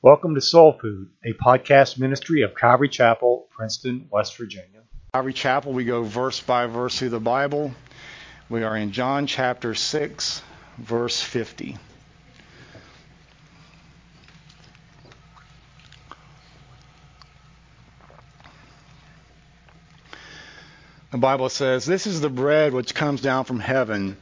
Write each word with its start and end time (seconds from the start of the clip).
Welcome 0.00 0.36
to 0.36 0.40
Soul 0.40 0.78
Food, 0.80 1.08
a 1.24 1.32
podcast 1.32 1.98
ministry 1.98 2.42
of 2.42 2.54
Calvary 2.54 2.88
Chapel, 2.88 3.48
Princeton, 3.50 4.06
West 4.12 4.36
Virginia. 4.36 4.82
Calvary 5.12 5.32
Chapel, 5.32 5.72
we 5.72 5.84
go 5.84 6.04
verse 6.04 6.40
by 6.40 6.66
verse 6.66 6.96
through 6.96 7.08
the 7.08 7.18
Bible. 7.18 7.72
We 8.48 8.62
are 8.62 8.76
in 8.76 8.92
John 8.92 9.26
chapter 9.26 9.74
6, 9.74 10.40
verse 10.78 11.20
50. 11.20 11.76
The 21.10 21.18
Bible 21.18 21.48
says, 21.48 21.84
This 21.84 22.06
is 22.06 22.20
the 22.20 22.30
bread 22.30 22.72
which 22.72 22.94
comes 22.94 23.20
down 23.20 23.46
from 23.46 23.58
heaven, 23.58 24.16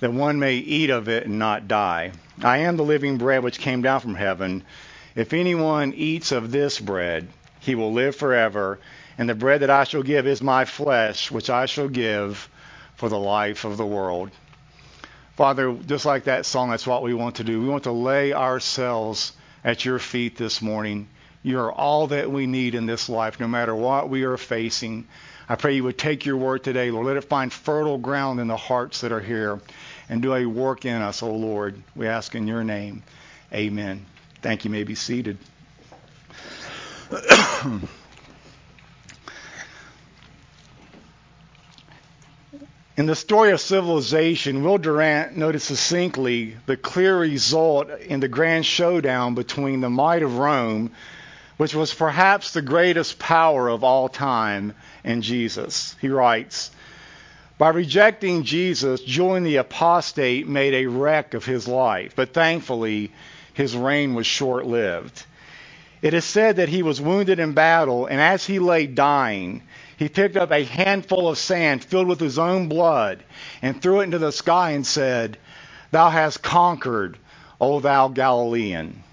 that 0.00 0.12
one 0.12 0.40
may 0.40 0.56
eat 0.56 0.90
of 0.90 1.08
it 1.08 1.26
and 1.26 1.38
not 1.38 1.68
die. 1.68 2.10
I 2.42 2.58
am 2.58 2.76
the 2.76 2.82
living 2.82 3.18
bread 3.18 3.44
which 3.44 3.60
came 3.60 3.82
down 3.82 4.00
from 4.00 4.16
heaven. 4.16 4.64
If 5.14 5.32
anyone 5.32 5.92
eats 5.94 6.32
of 6.32 6.50
this 6.50 6.78
bread, 6.80 7.28
he 7.60 7.74
will 7.74 7.92
live 7.92 8.16
forever. 8.16 8.78
And 9.18 9.28
the 9.28 9.34
bread 9.34 9.60
that 9.60 9.70
I 9.70 9.84
shall 9.84 10.02
give 10.02 10.26
is 10.26 10.42
my 10.42 10.64
flesh, 10.64 11.30
which 11.30 11.50
I 11.50 11.66
shall 11.66 11.88
give 11.88 12.48
for 12.96 13.08
the 13.08 13.18
life 13.18 13.64
of 13.64 13.76
the 13.76 13.86
world. 13.86 14.30
Father, 15.36 15.74
just 15.86 16.06
like 16.06 16.24
that 16.24 16.46
song, 16.46 16.70
that's 16.70 16.86
what 16.86 17.02
we 17.02 17.14
want 17.14 17.36
to 17.36 17.44
do. 17.44 17.60
We 17.60 17.68
want 17.68 17.84
to 17.84 17.92
lay 17.92 18.32
ourselves 18.32 19.32
at 19.64 19.84
your 19.84 19.98
feet 19.98 20.36
this 20.36 20.60
morning. 20.60 21.08
You 21.42 21.58
are 21.58 21.72
all 21.72 22.06
that 22.08 22.30
we 22.30 22.46
need 22.46 22.74
in 22.74 22.86
this 22.86 23.08
life, 23.08 23.40
no 23.40 23.48
matter 23.48 23.74
what 23.74 24.08
we 24.08 24.24
are 24.24 24.36
facing. 24.36 25.06
I 25.48 25.56
pray 25.56 25.74
you 25.74 25.84
would 25.84 25.98
take 25.98 26.24
your 26.24 26.36
word 26.36 26.62
today, 26.62 26.90
Lord. 26.90 27.06
Let 27.06 27.16
it 27.16 27.22
find 27.22 27.52
fertile 27.52 27.98
ground 27.98 28.40
in 28.40 28.46
the 28.46 28.56
hearts 28.56 29.00
that 29.00 29.12
are 29.12 29.20
here 29.20 29.60
and 30.08 30.22
do 30.22 30.34
a 30.34 30.46
work 30.46 30.84
in 30.84 31.00
us, 31.02 31.22
O 31.22 31.28
oh 31.28 31.34
Lord. 31.34 31.82
We 31.96 32.06
ask 32.06 32.34
in 32.34 32.46
your 32.46 32.64
name. 32.64 33.02
Amen. 33.52 34.06
Thank 34.42 34.64
you. 34.64 34.70
you 34.70 34.72
may 34.72 34.84
be 34.84 34.96
seated. 34.96 35.38
In 42.94 43.06
the 43.06 43.14
story 43.14 43.52
of 43.52 43.60
civilization, 43.60 44.62
Will 44.64 44.78
Durant 44.78 45.36
noted 45.36 45.60
succinctly 45.60 46.56
the 46.66 46.76
clear 46.76 47.18
result 47.18 47.88
in 48.00 48.20
the 48.20 48.28
grand 48.28 48.66
showdown 48.66 49.34
between 49.34 49.80
the 49.80 49.88
might 49.88 50.22
of 50.22 50.36
Rome, 50.36 50.90
which 51.56 51.74
was 51.74 51.94
perhaps 51.94 52.52
the 52.52 52.62
greatest 52.62 53.18
power 53.18 53.68
of 53.68 53.82
all 53.82 54.08
time, 54.10 54.74
and 55.04 55.22
Jesus. 55.22 55.96
He 56.00 56.08
writes, 56.08 56.70
by 57.58 57.68
rejecting 57.68 58.42
Jesus, 58.42 59.00
Julian 59.02 59.44
the 59.44 59.56
apostate 59.56 60.48
made 60.48 60.74
a 60.74 60.86
wreck 60.86 61.34
of 61.34 61.44
his 61.44 61.68
life, 61.68 62.14
but 62.16 62.34
thankfully, 62.34 63.12
his 63.54 63.76
reign 63.76 64.14
was 64.14 64.26
short 64.26 64.66
lived. 64.66 65.24
It 66.00 66.14
is 66.14 66.24
said 66.24 66.56
that 66.56 66.68
he 66.68 66.82
was 66.82 67.00
wounded 67.00 67.38
in 67.38 67.52
battle, 67.52 68.06
and 68.06 68.20
as 68.20 68.44
he 68.44 68.58
lay 68.58 68.86
dying, 68.86 69.62
he 69.96 70.08
picked 70.08 70.36
up 70.36 70.50
a 70.50 70.64
handful 70.64 71.28
of 71.28 71.38
sand 71.38 71.84
filled 71.84 72.08
with 72.08 72.18
his 72.18 72.38
own 72.38 72.68
blood 72.68 73.22
and 73.62 73.80
threw 73.80 74.00
it 74.00 74.04
into 74.04 74.18
the 74.18 74.32
sky 74.32 74.72
and 74.72 74.84
said, 74.84 75.38
Thou 75.92 76.10
hast 76.10 76.42
conquered, 76.42 77.18
O 77.60 77.78
thou 77.78 78.08
Galilean. 78.08 79.04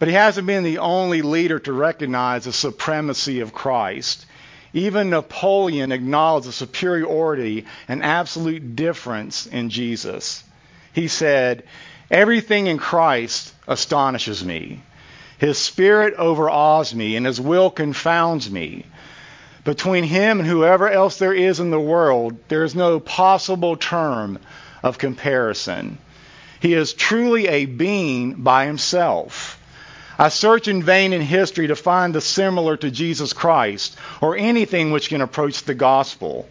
But 0.00 0.08
he 0.08 0.14
hasn't 0.14 0.46
been 0.46 0.64
the 0.64 0.78
only 0.78 1.22
leader 1.22 1.58
to 1.60 1.72
recognize 1.72 2.44
the 2.44 2.52
supremacy 2.52 3.40
of 3.40 3.52
Christ. 3.52 4.26
Even 4.72 5.10
Napoleon 5.10 5.92
acknowledged 5.92 6.48
the 6.48 6.52
superiority 6.52 7.66
and 7.86 8.02
absolute 8.02 8.76
difference 8.76 9.46
in 9.46 9.70
Jesus. 9.70 10.44
He 10.92 11.08
said, 11.08 11.64
Everything 12.10 12.66
in 12.66 12.78
Christ 12.78 13.52
astonishes 13.66 14.44
me. 14.44 14.80
His 15.38 15.58
spirit 15.58 16.14
overawes 16.14 16.94
me, 16.94 17.16
and 17.16 17.26
his 17.26 17.40
will 17.40 17.70
confounds 17.70 18.50
me. 18.50 18.84
Between 19.64 20.04
him 20.04 20.40
and 20.40 20.48
whoever 20.48 20.88
else 20.88 21.18
there 21.18 21.34
is 21.34 21.60
in 21.60 21.70
the 21.70 21.78
world, 21.78 22.38
there 22.48 22.64
is 22.64 22.74
no 22.74 22.98
possible 22.98 23.76
term 23.76 24.38
of 24.82 24.98
comparison. 24.98 25.98
He 26.60 26.72
is 26.72 26.94
truly 26.94 27.46
a 27.46 27.66
being 27.66 28.34
by 28.34 28.66
himself. 28.66 29.60
I 30.18 30.30
search 30.30 30.66
in 30.66 30.82
vain 30.82 31.12
in 31.12 31.20
history 31.20 31.68
to 31.68 31.76
find 31.76 32.14
the 32.14 32.20
similar 32.20 32.76
to 32.78 32.90
Jesus 32.90 33.32
Christ 33.32 33.96
or 34.20 34.36
anything 34.36 34.90
which 34.90 35.10
can 35.10 35.20
approach 35.20 35.62
the 35.62 35.74
gospel. 35.74 36.48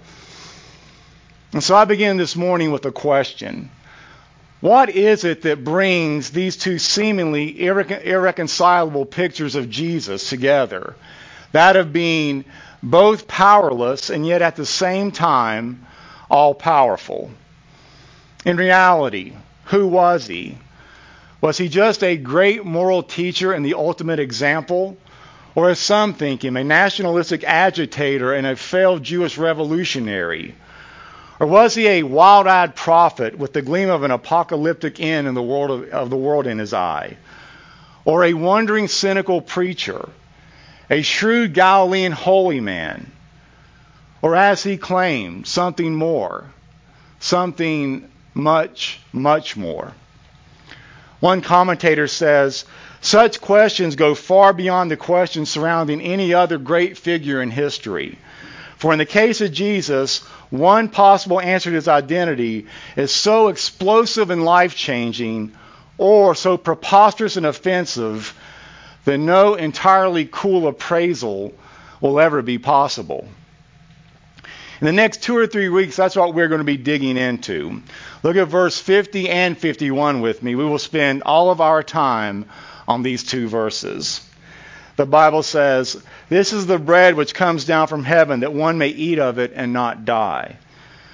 And 1.51 1.63
so 1.63 1.75
I 1.75 1.84
begin 1.85 2.16
this 2.16 2.35
morning 2.35 2.72
with 2.72 2.85
a 2.85 2.91
question 2.91 3.72
what 4.59 4.90
is 4.90 5.23
it 5.23 5.44
that 5.44 5.63
brings 5.63 6.31
these 6.31 6.57
two 6.57 6.79
seemingly 6.79 7.53
irre- 7.53 8.03
irreconcilable 8.03 9.06
pictures 9.06 9.56
of 9.56 9.69
Jesus 9.69 10.29
together? 10.29 10.95
That 11.51 11.75
of 11.75 11.94
being 11.94 12.45
both 12.81 13.28
powerless 13.28 14.09
and 14.09 14.25
yet 14.25 14.41
at 14.41 14.56
the 14.56 14.66
same 14.66 15.12
time 15.12 15.85
all 16.29 16.53
powerful. 16.53 17.31
In 18.46 18.57
reality, 18.57 19.34
who 19.66 19.88
was 19.88 20.28
he? 20.28 20.57
Was 21.41 21.57
he 21.57 21.69
just 21.69 22.03
a 22.03 22.17
great 22.17 22.66
moral 22.66 23.03
teacher 23.03 23.53
and 23.53 23.63
the 23.66 23.75
ultimate 23.75 24.19
example? 24.19 24.97
Or, 25.53 25.69
as 25.69 25.79
some 25.79 26.13
think 26.13 26.44
him, 26.44 26.57
a 26.57 26.63
nationalistic 26.63 27.44
agitator 27.44 28.34
and 28.34 28.46
a 28.46 28.56
failed 28.56 29.03
Jewish 29.03 29.38
revolutionary? 29.38 30.56
Or 31.40 31.46
was 31.46 31.75
he 31.75 31.88
a 31.88 32.03
wild 32.03 32.48
eyed 32.48 32.75
prophet 32.75 33.38
with 33.38 33.53
the 33.53 33.62
gleam 33.62 33.90
of 33.90 34.03
an 34.03 34.12
apocalyptic 34.12 35.00
end 35.00 35.28
in 35.28 35.36
the 35.36 35.42
world 35.42 35.70
of, 35.70 35.90
of, 35.90 36.09
the 36.09 36.18
world 36.18 36.48
in 36.48 36.58
his 36.58 36.74
eye? 36.74 37.18
Or 38.06 38.24
a 38.24 38.34
wandering, 38.34 38.88
cynical 38.88 39.42
preacher? 39.42 40.09
A 40.90 41.02
shrewd 41.02 41.53
Galilean 41.53 42.12
holy 42.12 42.59
man? 42.59 43.12
Or 44.22 44.36
as 44.36 44.64
he 44.64 44.78
claimed, 44.78 45.46
something 45.46 45.94
more? 45.94 46.46
Something 47.20 48.09
much, 48.34 49.00
much 49.14 49.56
more. 49.56 49.94
One 51.20 51.42
commentator 51.42 52.08
says, 52.08 52.66
such 53.02 53.42
questions 53.42 53.96
go 53.96 54.16
far 54.16 54.53
beyond 54.53 54.90
the 54.90 54.97
questions 54.97 55.50
surrounding 55.50 56.02
any 56.02 56.34
other 56.34 56.58
great 56.58 56.97
figure 56.97 57.42
in 57.42 57.52
history. 57.52 58.18
For 58.78 58.94
in 58.94 59.00
the 59.00 59.06
case 59.06 59.42
of 59.42 59.52
Jesus, 59.52 60.20
one 60.52 60.90
possible 60.90 61.42
answer 61.42 61.72
to 61.72 61.76
his 61.76 61.88
identity 61.88 62.68
is 62.96 63.12
so 63.12 63.48
explosive 63.48 64.30
and 64.30 64.46
life 64.46 64.76
changing, 64.76 65.54
or 65.98 66.36
so 66.36 66.58
preposterous 66.58 67.38
and 67.38 67.46
offensive, 67.46 68.38
that 69.06 69.18
no 69.18 69.56
entirely 69.56 70.30
cool 70.32 70.68
appraisal 70.68 71.54
will 72.02 72.20
ever 72.20 72.44
be 72.44 72.60
possible. 72.60 73.28
In 74.80 74.86
the 74.86 74.94
next 74.94 75.24
two 75.24 75.36
or 75.36 75.48
three 75.48 75.70
weeks, 75.70 75.96
that's 75.96 76.16
what 76.16 76.36
we're 76.36 76.50
going 76.50 76.59
to 76.59 76.66
be 76.66 76.78
digging 76.78 77.18
into. 77.18 77.82
Look 78.22 78.36
at 78.36 78.48
verse 78.48 78.80
50 78.80 79.28
and 79.28 79.58
51 79.58 80.22
with 80.22 80.44
me. 80.44 80.54
We 80.54 80.66
will 80.66 80.78
spend 80.78 81.24
all 81.24 81.50
of 81.50 81.62
our 81.62 81.82
time 81.82 82.46
on 82.88 83.02
these 83.02 83.24
two 83.24 83.48
verses 83.48 84.27
the 84.97 85.06
Bible 85.06 85.44
says, 85.44 86.03
This 86.28 86.52
is 86.52 86.66
the 86.66 86.80
bread 86.80 87.16
which 87.16 87.35
comes 87.35 87.66
down 87.66 87.88
from 87.88 88.03
heaven, 88.03 88.41
that 88.41 88.52
one 88.52 88.78
may 88.78 88.90
eat 88.90 89.19
of 89.19 89.38
it 89.38 89.53
and 89.56 89.72
not 89.72 90.06
die. 90.06 90.58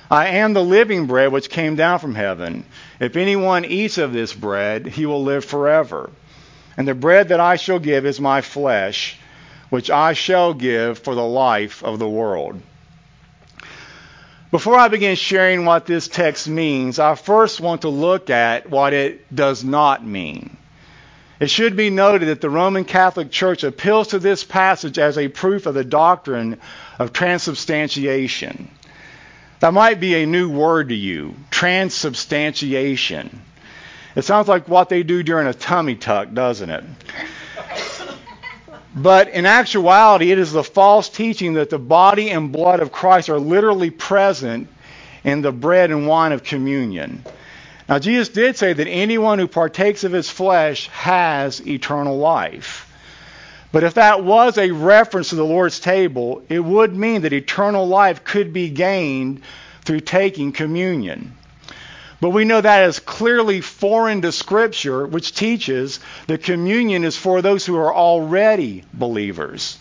I 0.09 0.27
am 0.27 0.53
the 0.53 0.63
living 0.63 1.05
bread 1.05 1.31
which 1.31 1.49
came 1.49 1.75
down 1.75 1.99
from 1.99 2.15
heaven. 2.15 2.65
If 2.99 3.17
anyone 3.17 3.65
eats 3.65 3.97
of 3.97 4.13
this 4.13 4.33
bread, 4.33 4.87
he 4.87 5.05
will 5.05 5.23
live 5.23 5.43
forever. 5.43 6.09
And 6.77 6.87
the 6.87 6.93
bread 6.93 7.29
that 7.29 7.39
I 7.39 7.57
shall 7.57 7.79
give 7.79 8.05
is 8.05 8.21
my 8.21 8.41
flesh, 8.41 9.17
which 9.69 9.91
I 9.91 10.13
shall 10.13 10.53
give 10.53 10.99
for 10.99 11.13
the 11.13 11.21
life 11.21 11.83
of 11.83 11.99
the 11.99 12.07
world. 12.07 12.61
Before 14.49 14.75
I 14.75 14.87
begin 14.87 15.15
sharing 15.15 15.65
what 15.65 15.87
this 15.87 16.07
text 16.07 16.47
means, 16.47 16.99
I 16.99 17.15
first 17.15 17.59
want 17.59 17.81
to 17.81 17.89
look 17.89 18.29
at 18.29 18.69
what 18.69 18.93
it 18.93 19.33
does 19.35 19.63
not 19.63 20.05
mean. 20.05 20.55
It 21.39 21.49
should 21.49 21.75
be 21.75 21.89
noted 21.89 22.27
that 22.27 22.41
the 22.41 22.49
Roman 22.49 22.85
Catholic 22.85 23.31
Church 23.31 23.63
appeals 23.63 24.09
to 24.09 24.19
this 24.19 24.43
passage 24.43 24.99
as 24.99 25.17
a 25.17 25.27
proof 25.27 25.65
of 25.65 25.73
the 25.73 25.83
doctrine 25.83 26.59
of 26.99 27.11
transubstantiation. 27.11 28.69
That 29.59 29.73
might 29.73 29.99
be 29.99 30.15
a 30.15 30.25
new 30.25 30.49
word 30.49 30.89
to 30.89 30.95
you 30.95 31.35
transubstantiation. 31.49 33.41
It 34.15 34.23
sounds 34.23 34.47
like 34.47 34.67
what 34.67 34.89
they 34.89 35.03
do 35.03 35.23
during 35.23 35.47
a 35.47 35.53
tummy 35.53 35.95
tuck, 35.95 36.33
doesn't 36.33 36.69
it? 36.69 36.83
But 38.95 39.29
in 39.29 39.47
actuality, 39.47 40.31
it 40.31 40.37
is 40.37 40.51
the 40.51 40.63
false 40.63 41.09
teaching 41.09 41.53
that 41.53 41.71
the 41.71 41.79
body 41.79 42.29
and 42.29 42.51
blood 42.51 42.79
of 42.79 42.91
Christ 42.91 43.29
are 43.29 43.39
literally 43.39 43.89
present 43.89 44.67
in 45.23 45.41
the 45.41 45.51
bread 45.51 45.89
and 45.89 46.07
wine 46.07 46.31
of 46.31 46.43
communion. 46.43 47.23
Now, 47.89 47.99
Jesus 47.99 48.29
did 48.29 48.55
say 48.57 48.73
that 48.73 48.87
anyone 48.87 49.39
who 49.39 49.47
partakes 49.47 50.03
of 50.03 50.13
his 50.13 50.29
flesh 50.29 50.87
has 50.87 51.65
eternal 51.67 52.17
life. 52.17 52.89
But 53.73 53.83
if 53.83 53.95
that 53.95 54.23
was 54.23 54.57
a 54.57 54.71
reference 54.71 55.29
to 55.29 55.35
the 55.35 55.43
Lord's 55.43 55.79
table, 55.79 56.43
it 56.47 56.59
would 56.59 56.95
mean 56.95 57.23
that 57.23 57.33
eternal 57.33 57.87
life 57.87 58.23
could 58.23 58.53
be 58.53 58.69
gained 58.69 59.41
through 59.83 60.01
taking 60.01 60.51
communion. 60.51 61.33
But 62.21 62.29
we 62.29 62.45
know 62.45 62.61
that 62.61 62.87
is 62.87 62.99
clearly 62.99 63.59
foreign 63.59 64.21
to 64.21 64.31
Scripture, 64.31 65.05
which 65.05 65.35
teaches 65.35 65.99
that 66.27 66.43
communion 66.43 67.03
is 67.03 67.17
for 67.17 67.41
those 67.41 67.65
who 67.65 67.75
are 67.75 67.93
already 67.93 68.85
believers. 68.93 69.77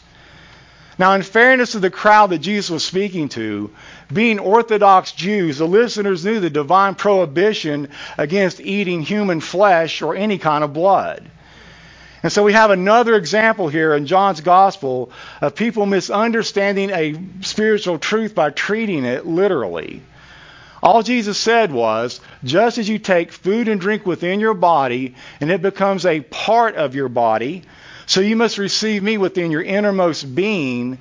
Now, 0.99 1.15
in 1.15 1.23
fairness 1.23 1.73
to 1.73 1.79
the 1.79 1.91
crowd 1.91 2.31
that 2.31 2.39
Jesus 2.39 2.71
was 2.71 2.85
speaking 2.85 3.29
to, 3.31 3.71
being 4.13 4.39
Orthodox 4.39 5.13
Jews, 5.13 5.59
the 5.59 5.67
listeners 5.67 6.25
knew 6.25 6.39
the 6.39 6.51
divine 6.51 6.95
prohibition 6.95 7.89
against 8.19 8.61
eating 8.61 9.03
human 9.03 9.41
flesh 9.41 10.03
or 10.03 10.15
any 10.15 10.39
kind 10.39 10.63
of 10.63 10.73
blood. 10.75 11.31
And 12.23 12.31
so 12.31 12.45
we 12.45 12.53
have 12.53 12.71
another 12.71 13.17
example 13.17 13.69
here 13.69 13.95
in 13.95 14.07
John's 14.07 14.43
Gospel 14.43 15.11
of 15.41 15.57
people 15.57 15.87
misunderstanding 15.87 16.91
a 16.91 17.19
spiritual 17.41 17.99
truth 17.99 18.35
by 18.35 18.51
treating 18.51 19.05
it 19.05 19.27
literally. 19.27 20.03
All 20.83 21.03
Jesus 21.03 21.39
said 21.39 21.73
was, 21.73 22.21
just 22.45 22.79
as 22.79 22.89
you 22.89 22.99
take 22.99 23.33
food 23.33 23.69
and 23.69 23.81
drink 23.81 24.05
within 24.05 24.41
your 24.41 24.55
body, 24.55 25.15
and 25.41 25.51
it 25.51 25.63
becomes 25.63 26.05
a 26.05 26.21
part 26.21 26.75
of 26.75 26.95
your 26.95 27.09
body, 27.09 27.63
so 28.13 28.21
you 28.21 28.37
must 28.37 28.59
receive 28.59 29.03
me 29.03 29.17
within 29.17 29.51
your 29.51 29.63
innermost 29.63 30.35
being, 30.35 30.99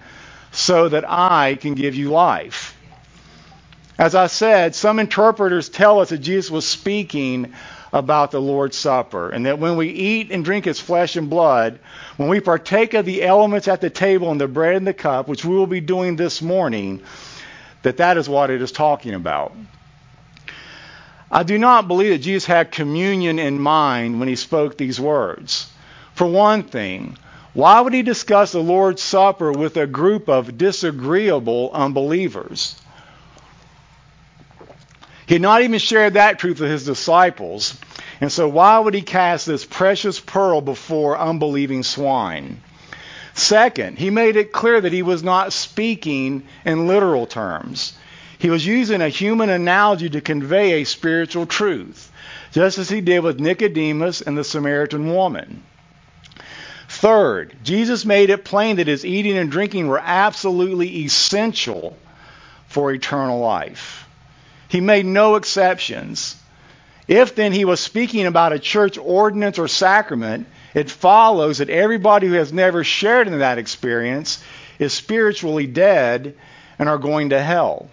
so 0.53 0.87
that 0.87 1.03
I 1.05 1.55
can 1.55 1.73
give 1.73 1.93
you 1.93 2.09
life. 2.09 2.77
As 3.99 4.15
I 4.15 4.27
said, 4.27 4.75
some 4.75 4.97
interpreters 4.97 5.67
tell 5.67 5.99
us 5.99 6.11
that 6.11 6.19
Jesus 6.19 6.49
was 6.49 6.65
speaking 6.65 7.51
about 7.91 8.31
the 8.31 8.39
Lord's 8.39 8.77
Supper, 8.77 9.29
and 9.29 9.45
that 9.45 9.59
when 9.59 9.75
we 9.75 9.89
eat 9.89 10.31
and 10.31 10.45
drink 10.45 10.63
his 10.63 10.79
flesh 10.79 11.17
and 11.17 11.29
blood, 11.29 11.79
when 12.15 12.29
we 12.29 12.39
partake 12.39 12.93
of 12.93 13.05
the 13.05 13.23
elements 13.23 13.67
at 13.67 13.81
the 13.81 13.89
table 13.89 14.31
and 14.31 14.39
the 14.39 14.47
bread 14.47 14.77
and 14.77 14.87
the 14.87 14.93
cup, 14.93 15.27
which 15.27 15.43
we 15.43 15.53
will 15.53 15.67
be 15.67 15.81
doing 15.81 16.15
this 16.15 16.41
morning, 16.41 17.01
that 17.81 17.97
that 17.97 18.15
is 18.15 18.29
what 18.29 18.49
it 18.49 18.61
is 18.61 18.71
talking 18.71 19.15
about. 19.15 19.53
I 21.29 21.43
do 21.43 21.57
not 21.57 21.89
believe 21.89 22.11
that 22.11 22.19
Jesus 22.19 22.45
had 22.45 22.71
communion 22.71 23.37
in 23.37 23.59
mind 23.59 24.17
when 24.21 24.29
he 24.29 24.37
spoke 24.37 24.77
these 24.77 24.97
words. 24.97 25.67
For 26.15 26.27
one 26.27 26.63
thing, 26.63 27.17
why 27.53 27.81
would 27.81 27.93
he 27.93 28.01
discuss 28.01 28.51
the 28.51 28.59
Lord's 28.59 29.01
Supper 29.01 29.51
with 29.51 29.75
a 29.77 29.87
group 29.87 30.29
of 30.29 30.57
disagreeable 30.57 31.71
unbelievers? 31.73 32.75
He 35.25 35.35
had 35.35 35.41
not 35.41 35.61
even 35.61 35.79
shared 35.79 36.13
that 36.13 36.39
truth 36.39 36.59
with 36.59 36.71
his 36.71 36.85
disciples. 36.85 37.77
And 38.19 38.31
so, 38.31 38.47
why 38.47 38.79
would 38.79 38.93
he 38.93 39.01
cast 39.01 39.45
this 39.45 39.65
precious 39.65 40.19
pearl 40.19 40.61
before 40.61 41.17
unbelieving 41.17 41.83
swine? 41.83 42.61
Second, 43.33 43.97
he 43.97 44.09
made 44.09 44.35
it 44.35 44.51
clear 44.51 44.81
that 44.81 44.91
he 44.91 45.01
was 45.01 45.23
not 45.23 45.53
speaking 45.53 46.43
in 46.65 46.87
literal 46.87 47.25
terms. 47.25 47.93
He 48.39 48.49
was 48.49 48.65
using 48.65 49.01
a 49.01 49.09
human 49.09 49.49
analogy 49.49 50.09
to 50.09 50.21
convey 50.21 50.73
a 50.73 50.85
spiritual 50.85 51.45
truth, 51.45 52.11
just 52.51 52.77
as 52.77 52.89
he 52.89 53.01
did 53.01 53.21
with 53.21 53.39
Nicodemus 53.39 54.21
and 54.21 54.37
the 54.37 54.43
Samaritan 54.43 55.13
woman. 55.13 55.63
Third, 57.01 57.55
Jesus 57.63 58.05
made 58.05 58.29
it 58.29 58.45
plain 58.45 58.75
that 58.75 58.85
his 58.85 59.03
eating 59.03 59.35
and 59.35 59.49
drinking 59.49 59.87
were 59.87 59.97
absolutely 59.97 60.97
essential 60.97 61.97
for 62.67 62.91
eternal 62.91 63.39
life. 63.39 64.07
He 64.67 64.81
made 64.81 65.07
no 65.07 65.33
exceptions. 65.33 66.35
If 67.07 67.33
then 67.33 67.53
he 67.53 67.65
was 67.65 67.79
speaking 67.79 68.27
about 68.27 68.53
a 68.53 68.59
church 68.59 68.99
ordinance 68.99 69.57
or 69.57 69.67
sacrament, 69.67 70.45
it 70.75 70.91
follows 70.91 71.57
that 71.57 71.71
everybody 71.71 72.27
who 72.27 72.33
has 72.33 72.53
never 72.53 72.83
shared 72.83 73.25
in 73.25 73.39
that 73.39 73.57
experience 73.57 74.39
is 74.77 74.93
spiritually 74.93 75.65
dead 75.65 76.35
and 76.77 76.87
are 76.87 76.99
going 76.99 77.31
to 77.31 77.41
hell. 77.41 77.89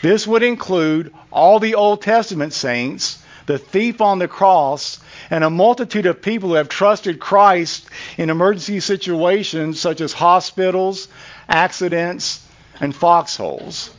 This 0.00 0.26
would 0.26 0.42
include 0.42 1.12
all 1.30 1.58
the 1.58 1.74
Old 1.74 2.00
Testament 2.00 2.54
saints, 2.54 3.22
the 3.46 3.58
thief 3.58 4.00
on 4.00 4.18
the 4.18 4.28
cross, 4.28 4.98
and 5.30 5.44
a 5.44 5.50
multitude 5.50 6.06
of 6.06 6.22
people 6.22 6.50
who 6.50 6.54
have 6.56 6.68
trusted 6.68 7.20
Christ 7.20 7.88
in 8.16 8.30
emergency 8.30 8.80
situations 8.80 9.80
such 9.80 10.00
as 10.00 10.12
hospitals, 10.12 11.08
accidents, 11.48 12.46
and 12.80 12.94
foxholes. 12.94 13.90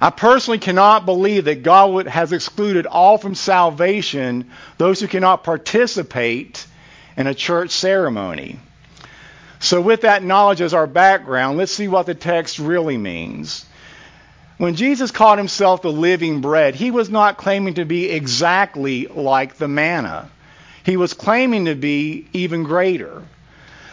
I 0.00 0.10
personally 0.10 0.58
cannot 0.58 1.06
believe 1.06 1.46
that 1.46 1.62
God 1.64 2.06
has 2.06 2.32
excluded 2.32 2.86
all 2.86 3.18
from 3.18 3.34
salvation 3.34 4.50
those 4.76 5.00
who 5.00 5.08
cannot 5.08 5.42
participate 5.42 6.64
in 7.16 7.26
a 7.26 7.34
church 7.34 7.70
ceremony. 7.70 8.60
So, 9.60 9.80
with 9.80 10.02
that 10.02 10.22
knowledge 10.22 10.60
as 10.60 10.72
our 10.72 10.86
background, 10.86 11.58
let's 11.58 11.72
see 11.72 11.88
what 11.88 12.06
the 12.06 12.14
text 12.14 12.60
really 12.60 12.96
means. 12.96 13.66
When 14.58 14.74
Jesus 14.74 15.12
called 15.12 15.38
himself 15.38 15.82
the 15.82 15.92
living 15.92 16.40
bread, 16.40 16.74
he 16.74 16.90
was 16.90 17.08
not 17.08 17.38
claiming 17.38 17.74
to 17.74 17.84
be 17.84 18.10
exactly 18.10 19.06
like 19.06 19.56
the 19.56 19.68
manna. 19.68 20.28
He 20.82 20.96
was 20.96 21.14
claiming 21.14 21.66
to 21.66 21.76
be 21.76 22.26
even 22.32 22.64
greater. 22.64 23.22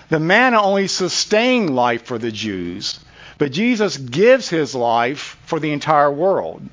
The 0.09 0.19
manna 0.19 0.61
only 0.61 0.87
sustained 0.87 1.75
life 1.75 2.05
for 2.05 2.17
the 2.17 2.31
Jews, 2.31 2.99
but 3.37 3.51
Jesus 3.51 3.95
gives 3.97 4.49
his 4.49 4.73
life 4.73 5.37
for 5.45 5.59
the 5.59 5.71
entire 5.71 6.11
world. 6.11 6.67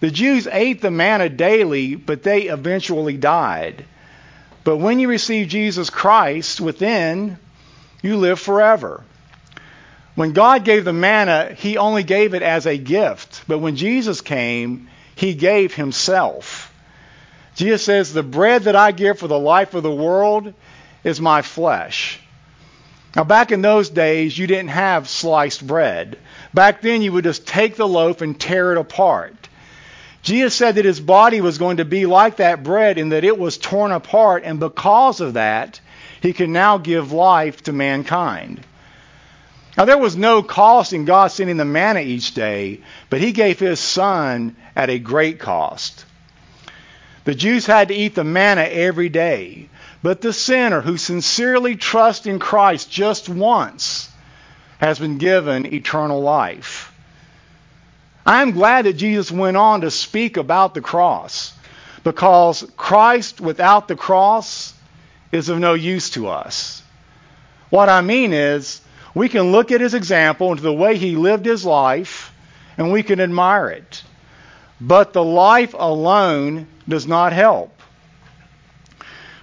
The 0.00 0.10
Jews 0.10 0.48
ate 0.50 0.80
the 0.80 0.90
manna 0.90 1.28
daily, 1.28 1.94
but 1.94 2.24
they 2.24 2.42
eventually 2.42 3.16
died. 3.16 3.84
But 4.64 4.78
when 4.78 4.98
you 4.98 5.08
receive 5.08 5.48
Jesus 5.48 5.88
Christ 5.88 6.60
within, 6.60 7.38
you 8.02 8.16
live 8.16 8.40
forever. 8.40 9.04
When 10.18 10.32
God 10.32 10.64
gave 10.64 10.84
the 10.84 10.92
manna, 10.92 11.54
he 11.56 11.78
only 11.78 12.02
gave 12.02 12.34
it 12.34 12.42
as 12.42 12.66
a 12.66 12.76
gift. 12.76 13.42
But 13.46 13.60
when 13.60 13.76
Jesus 13.76 14.20
came, 14.20 14.88
he 15.14 15.32
gave 15.34 15.72
himself. 15.72 16.74
Jesus 17.54 17.84
says, 17.84 18.12
The 18.12 18.24
bread 18.24 18.64
that 18.64 18.74
I 18.74 18.90
give 18.90 19.20
for 19.20 19.28
the 19.28 19.38
life 19.38 19.74
of 19.74 19.84
the 19.84 19.94
world 19.94 20.54
is 21.04 21.20
my 21.20 21.42
flesh. 21.42 22.18
Now, 23.14 23.22
back 23.22 23.52
in 23.52 23.62
those 23.62 23.90
days, 23.90 24.36
you 24.36 24.48
didn't 24.48 24.70
have 24.70 25.08
sliced 25.08 25.64
bread. 25.64 26.18
Back 26.52 26.80
then, 26.80 27.00
you 27.00 27.12
would 27.12 27.22
just 27.22 27.46
take 27.46 27.76
the 27.76 27.86
loaf 27.86 28.20
and 28.20 28.40
tear 28.40 28.72
it 28.72 28.78
apart. 28.78 29.48
Jesus 30.22 30.52
said 30.52 30.74
that 30.74 30.84
his 30.84 30.98
body 30.98 31.40
was 31.40 31.58
going 31.58 31.76
to 31.76 31.84
be 31.84 32.06
like 32.06 32.38
that 32.38 32.64
bread 32.64 32.98
in 32.98 33.10
that 33.10 33.22
it 33.22 33.38
was 33.38 33.56
torn 33.56 33.92
apart, 33.92 34.42
and 34.44 34.58
because 34.58 35.20
of 35.20 35.34
that, 35.34 35.80
he 36.20 36.32
can 36.32 36.52
now 36.52 36.76
give 36.76 37.12
life 37.12 37.62
to 37.62 37.72
mankind. 37.72 38.64
Now, 39.78 39.84
there 39.84 39.96
was 39.96 40.16
no 40.16 40.42
cost 40.42 40.92
in 40.92 41.04
God 41.04 41.28
sending 41.28 41.56
the 41.56 41.64
manna 41.64 42.00
each 42.00 42.34
day, 42.34 42.80
but 43.10 43.20
He 43.20 43.30
gave 43.30 43.60
His 43.60 43.78
Son 43.78 44.56
at 44.74 44.90
a 44.90 44.98
great 44.98 45.38
cost. 45.38 46.04
The 47.22 47.34
Jews 47.36 47.64
had 47.64 47.86
to 47.88 47.94
eat 47.94 48.16
the 48.16 48.24
manna 48.24 48.62
every 48.62 49.08
day, 49.08 49.68
but 50.02 50.20
the 50.20 50.32
sinner 50.32 50.80
who 50.80 50.96
sincerely 50.96 51.76
trusts 51.76 52.26
in 52.26 52.40
Christ 52.40 52.90
just 52.90 53.28
once 53.28 54.10
has 54.78 54.98
been 54.98 55.18
given 55.18 55.72
eternal 55.72 56.22
life. 56.22 56.92
I'm 58.26 58.50
glad 58.50 58.84
that 58.86 58.94
Jesus 58.94 59.30
went 59.30 59.56
on 59.56 59.82
to 59.82 59.92
speak 59.92 60.36
about 60.38 60.74
the 60.74 60.80
cross 60.80 61.52
because 62.02 62.68
Christ 62.76 63.40
without 63.40 63.86
the 63.86 63.96
cross 63.96 64.74
is 65.30 65.48
of 65.48 65.60
no 65.60 65.74
use 65.74 66.10
to 66.10 66.26
us. 66.26 66.82
What 67.70 67.88
I 67.88 68.00
mean 68.00 68.32
is, 68.32 68.80
we 69.18 69.28
can 69.28 69.50
look 69.50 69.72
at 69.72 69.80
his 69.80 69.94
example 69.94 70.52
and 70.52 70.60
the 70.60 70.72
way 70.72 70.96
he 70.96 71.16
lived 71.16 71.44
his 71.44 71.64
life, 71.64 72.32
and 72.76 72.92
we 72.92 73.02
can 73.02 73.20
admire 73.20 73.68
it. 73.68 74.04
But 74.80 75.12
the 75.12 75.24
life 75.24 75.74
alone 75.76 76.68
does 76.88 77.04
not 77.04 77.32
help. 77.32 77.72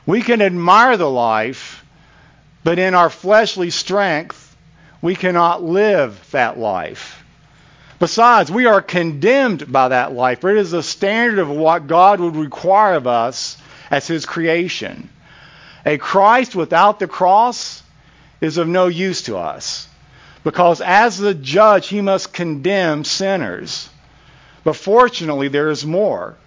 We 0.05 0.21
can 0.21 0.41
admire 0.41 0.95
the 0.95 1.09
life, 1.09 1.83
but 2.63 2.79
in 2.79 2.95
our 2.95 3.09
fleshly 3.09 3.69
strength, 3.69 4.55
we 5.01 5.13
cannot 5.13 5.61
live 5.61 6.25
that 6.31 6.57
life. 6.57 7.21
Besides, 7.99 8.49
we 8.49 8.67
are 8.67 8.81
condemned 8.81 9.69
by 9.69 9.89
that 9.89 10.13
life, 10.13 10.39
for 10.39 10.51
it 10.51 10.57
is 10.57 10.71
the 10.71 10.83
standard 10.83 11.39
of 11.39 11.49
what 11.49 11.87
God 11.87 12.21
would 12.21 12.37
require 12.37 12.93
of 12.93 13.07
us 13.07 13.57
as 13.91 14.07
His 14.07 14.25
creation. 14.25 15.09
A 15.85 15.97
Christ 15.97 16.55
without 16.55 16.99
the 16.99 17.07
cross 17.07 17.83
is 18.41 18.57
of 18.57 18.67
no 18.67 18.87
use 18.87 19.23
to 19.23 19.37
us. 19.37 19.87
Because 20.43 20.81
as 20.81 21.17
the 21.17 21.33
judge, 21.33 21.87
he 21.87 22.01
must 22.01 22.33
condemn 22.33 23.03
sinners. 23.03 23.89
But 24.63 24.75
fortunately, 24.75 25.47
there 25.47 25.69
is 25.69 25.85
more. 25.85 26.37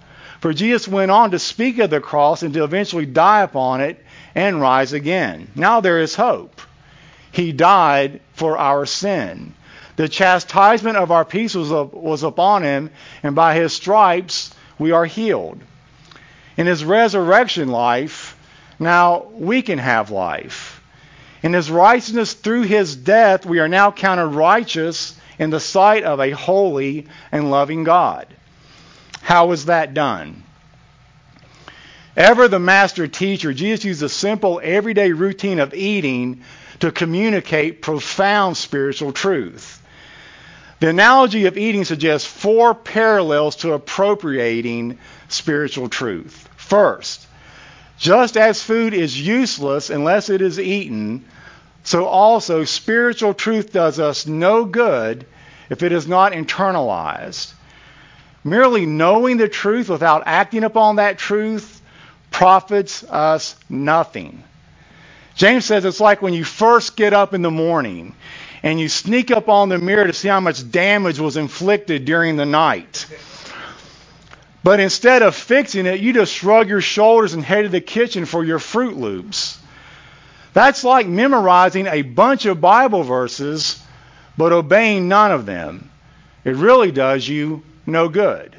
For 0.40 0.52
Jesus 0.52 0.86
went 0.86 1.10
on 1.10 1.32
to 1.32 1.38
speak 1.38 1.78
of 1.78 1.90
the 1.90 2.00
cross 2.00 2.42
and 2.42 2.54
to 2.54 2.62
eventually 2.62 3.06
die 3.06 3.42
upon 3.42 3.80
it 3.80 4.04
and 4.34 4.60
rise 4.60 4.92
again. 4.92 5.50
Now 5.56 5.80
there 5.80 6.00
is 6.00 6.14
hope. 6.14 6.60
He 7.32 7.52
died 7.52 8.20
for 8.34 8.56
our 8.56 8.86
sin. 8.86 9.54
The 9.96 10.08
chastisement 10.08 10.96
of 10.96 11.10
our 11.10 11.24
peace 11.24 11.56
was, 11.56 11.72
up, 11.72 11.92
was 11.92 12.22
upon 12.22 12.62
him, 12.62 12.90
and 13.24 13.34
by 13.34 13.56
his 13.56 13.72
stripes 13.72 14.54
we 14.78 14.92
are 14.92 15.06
healed. 15.06 15.60
In 16.56 16.66
his 16.66 16.84
resurrection 16.84 17.68
life, 17.68 18.36
now 18.78 19.26
we 19.32 19.62
can 19.62 19.78
have 19.78 20.12
life. 20.12 20.77
In 21.42 21.52
his 21.52 21.70
righteousness 21.70 22.32
through 22.32 22.62
his 22.62 22.96
death, 22.96 23.46
we 23.46 23.60
are 23.60 23.68
now 23.68 23.90
counted 23.90 24.28
righteous 24.28 25.16
in 25.38 25.50
the 25.50 25.60
sight 25.60 26.02
of 26.02 26.20
a 26.20 26.30
holy 26.30 27.06
and 27.30 27.50
loving 27.50 27.84
God. 27.84 28.26
How 29.22 29.46
was 29.46 29.66
that 29.66 29.94
done? 29.94 30.42
Ever 32.16 32.48
the 32.48 32.58
master 32.58 33.06
teacher, 33.06 33.52
Jesus 33.52 33.84
used 33.84 34.02
a 34.02 34.08
simple 34.08 34.60
everyday 34.62 35.12
routine 35.12 35.60
of 35.60 35.74
eating 35.74 36.42
to 36.80 36.90
communicate 36.90 37.82
profound 37.82 38.56
spiritual 38.56 39.12
truth. 39.12 39.80
The 40.80 40.88
analogy 40.88 41.46
of 41.46 41.56
eating 41.58 41.84
suggests 41.84 42.26
four 42.26 42.74
parallels 42.74 43.56
to 43.56 43.72
appropriating 43.72 44.98
spiritual 45.28 45.88
truth. 45.88 46.48
First, 46.56 47.26
just 47.98 48.36
as 48.36 48.62
food 48.62 48.94
is 48.94 49.20
useless 49.20 49.90
unless 49.90 50.30
it 50.30 50.40
is 50.40 50.58
eaten, 50.58 51.24
so 51.82 52.06
also 52.06 52.64
spiritual 52.64 53.34
truth 53.34 53.72
does 53.72 53.98
us 53.98 54.26
no 54.26 54.64
good 54.64 55.26
if 55.68 55.82
it 55.82 55.92
is 55.92 56.06
not 56.06 56.32
internalized. 56.32 57.52
Merely 58.44 58.86
knowing 58.86 59.36
the 59.36 59.48
truth 59.48 59.88
without 59.88 60.22
acting 60.26 60.64
upon 60.64 60.96
that 60.96 61.18
truth 61.18 61.82
profits 62.30 63.02
us 63.04 63.56
nothing. 63.68 64.44
James 65.34 65.64
says 65.64 65.84
it's 65.84 66.00
like 66.00 66.22
when 66.22 66.34
you 66.34 66.44
first 66.44 66.96
get 66.96 67.12
up 67.12 67.34
in 67.34 67.42
the 67.42 67.50
morning 67.50 68.14
and 68.62 68.80
you 68.80 68.88
sneak 68.88 69.30
up 69.30 69.48
on 69.48 69.68
the 69.68 69.78
mirror 69.78 70.06
to 70.06 70.12
see 70.12 70.28
how 70.28 70.40
much 70.40 70.68
damage 70.70 71.18
was 71.18 71.36
inflicted 71.36 72.04
during 72.04 72.36
the 72.36 72.46
night. 72.46 73.06
But 74.68 74.80
instead 74.80 75.22
of 75.22 75.34
fixing 75.34 75.86
it, 75.86 76.00
you 76.00 76.12
just 76.12 76.30
shrug 76.30 76.68
your 76.68 76.82
shoulders 76.82 77.32
and 77.32 77.42
head 77.42 77.62
to 77.62 77.70
the 77.70 77.80
kitchen 77.80 78.26
for 78.26 78.44
your 78.44 78.58
Froot 78.58 78.98
Loops. 78.98 79.58
That's 80.52 80.84
like 80.84 81.06
memorizing 81.06 81.86
a 81.86 82.02
bunch 82.02 82.44
of 82.44 82.60
Bible 82.60 83.02
verses 83.02 83.82
but 84.36 84.52
obeying 84.52 85.08
none 85.08 85.32
of 85.32 85.46
them. 85.46 85.90
It 86.44 86.54
really 86.56 86.92
does 86.92 87.26
you 87.26 87.62
no 87.86 88.10
good. 88.10 88.54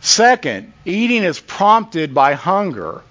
Second, 0.00 0.72
eating 0.84 1.22
is 1.22 1.38
prompted 1.38 2.12
by 2.12 2.32
hunger. 2.32 3.02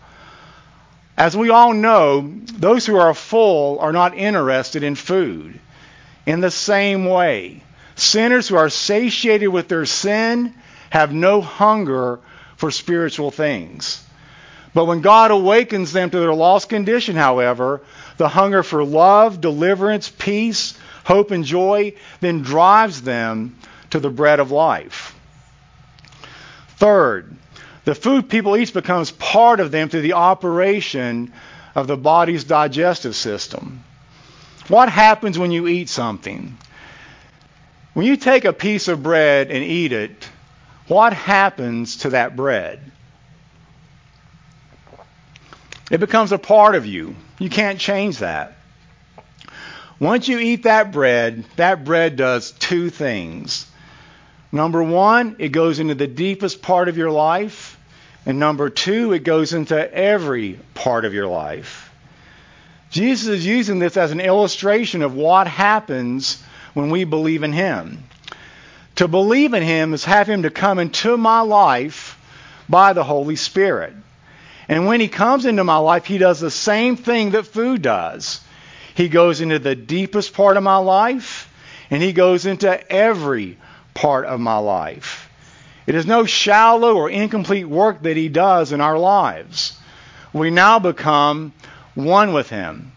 As 1.17 1.37
we 1.37 1.51
all 1.51 1.71
know, 1.71 2.33
those 2.51 2.85
who 2.85 2.97
are 2.97 3.13
full 3.13 3.79
are 3.79 3.93
not 3.93 4.17
interested 4.17 4.83
in 4.83 4.95
food. 4.95 5.57
In 6.25 6.41
the 6.41 6.51
same 6.51 7.05
way, 7.05 7.63
sinners 7.95 8.49
who 8.49 8.57
are 8.57 8.69
satiated 8.69 9.47
with 9.47 9.69
their 9.69 9.85
sin 9.85 10.53
have 10.89 11.13
no 11.13 11.41
hunger 11.41 12.19
for 12.57 12.71
spiritual 12.71 13.31
things. 13.31 14.03
But 14.73 14.85
when 14.85 15.01
God 15.01 15.31
awakens 15.31 15.93
them 15.93 16.09
to 16.09 16.19
their 16.19 16.33
lost 16.33 16.69
condition, 16.69 17.15
however, 17.15 17.81
the 18.17 18.27
hunger 18.27 18.63
for 18.63 18.83
love, 18.83 19.41
deliverance, 19.41 20.09
peace, 20.09 20.77
hope, 21.03 21.31
and 21.31 21.43
joy 21.43 21.93
then 22.19 22.41
drives 22.41 23.01
them 23.01 23.57
to 23.89 23.99
the 23.99 24.09
bread 24.09 24.39
of 24.39 24.51
life. 24.51 25.15
Third, 26.77 27.35
the 27.85 27.95
food 27.95 28.29
people 28.29 28.55
eat 28.55 28.73
becomes 28.73 29.11
part 29.11 29.59
of 29.59 29.71
them 29.71 29.89
through 29.89 30.01
the 30.01 30.13
operation 30.13 31.33
of 31.73 31.87
the 31.87 31.97
body's 31.97 32.43
digestive 32.43 33.15
system. 33.15 33.83
What 34.67 34.89
happens 34.89 35.39
when 35.39 35.51
you 35.51 35.67
eat 35.67 35.89
something? 35.89 36.57
When 37.93 38.05
you 38.05 38.17
take 38.17 38.45
a 38.45 38.53
piece 38.53 38.87
of 38.87 39.01
bread 39.01 39.49
and 39.49 39.63
eat 39.63 39.91
it, 39.91 40.29
what 40.89 41.13
happens 41.13 41.97
to 41.97 42.09
that 42.09 42.35
bread? 42.35 42.79
It 45.89 45.99
becomes 45.99 46.31
a 46.31 46.37
part 46.37 46.75
of 46.75 46.85
you. 46.85 47.15
You 47.39 47.49
can't 47.49 47.79
change 47.79 48.17
that. 48.19 48.57
Once 49.99 50.27
you 50.27 50.39
eat 50.39 50.63
that 50.63 50.91
bread, 50.91 51.45
that 51.55 51.83
bread 51.83 52.15
does 52.15 52.51
two 52.51 52.89
things. 52.89 53.65
Number 54.51 54.81
one, 54.81 55.35
it 55.39 55.49
goes 55.49 55.79
into 55.79 55.95
the 55.95 56.07
deepest 56.07 56.61
part 56.61 56.89
of 56.89 56.97
your 56.97 57.11
life. 57.11 57.77
And 58.25 58.39
number 58.39 58.69
two, 58.69 59.13
it 59.13 59.23
goes 59.23 59.53
into 59.53 59.93
every 59.93 60.59
part 60.73 61.05
of 61.05 61.13
your 61.13 61.27
life. 61.27 61.91
Jesus 62.89 63.27
is 63.27 63.45
using 63.45 63.77
this 63.79 63.97
as 63.97 64.11
an 64.11 64.19
illustration 64.19 65.03
of 65.03 65.13
what 65.13 65.47
happens 65.47 66.41
when 66.73 66.89
we 66.89 67.03
believe 67.03 67.43
in 67.43 67.53
Him. 67.53 68.03
To 68.99 69.07
believe 69.07 69.53
in 69.53 69.63
Him 69.63 69.93
is 69.93 70.03
have 70.03 70.27
Him 70.27 70.43
to 70.43 70.49
come 70.49 70.77
into 70.77 71.15
my 71.15 71.39
life 71.39 72.19
by 72.67 72.91
the 72.91 73.05
Holy 73.05 73.37
Spirit. 73.37 73.93
And 74.67 74.87
when 74.87 74.99
He 74.99 75.07
comes 75.07 75.45
into 75.45 75.63
my 75.63 75.77
life, 75.77 76.05
He 76.05 76.17
does 76.17 76.41
the 76.41 76.51
same 76.51 76.97
thing 76.97 77.31
that 77.31 77.47
food 77.47 77.81
does. 77.81 78.41
He 78.95 79.07
goes 79.07 79.39
into 79.39 79.57
the 79.57 79.73
deepest 79.73 80.33
part 80.33 80.57
of 80.57 80.63
my 80.63 80.75
life, 80.75 81.49
and 81.89 82.03
He 82.03 82.11
goes 82.11 82.45
into 82.45 82.91
every 82.91 83.57
part 83.93 84.25
of 84.25 84.41
my 84.41 84.57
life. 84.57 85.29
It 85.87 85.95
is 85.95 86.05
no 86.05 86.25
shallow 86.25 86.97
or 86.97 87.09
incomplete 87.09 87.69
work 87.69 88.03
that 88.03 88.17
He 88.17 88.27
does 88.27 88.73
in 88.73 88.81
our 88.81 88.99
lives. 88.99 89.79
We 90.33 90.49
now 90.49 90.77
become 90.77 91.53
one 91.95 92.33
with 92.33 92.49
Him. 92.49 92.91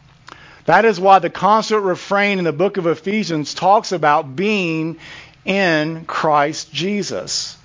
That 0.64 0.84
is 0.84 1.00
why 1.00 1.18
the 1.18 1.30
constant 1.30 1.82
refrain 1.82 2.38
in 2.38 2.44
the 2.44 2.52
book 2.52 2.76
of 2.76 2.86
Ephesians 2.86 3.54
talks 3.54 3.90
about 3.92 4.36
being 4.36 4.98
in 5.44 6.04
Christ 6.04 6.72
Jesus. 6.72 7.56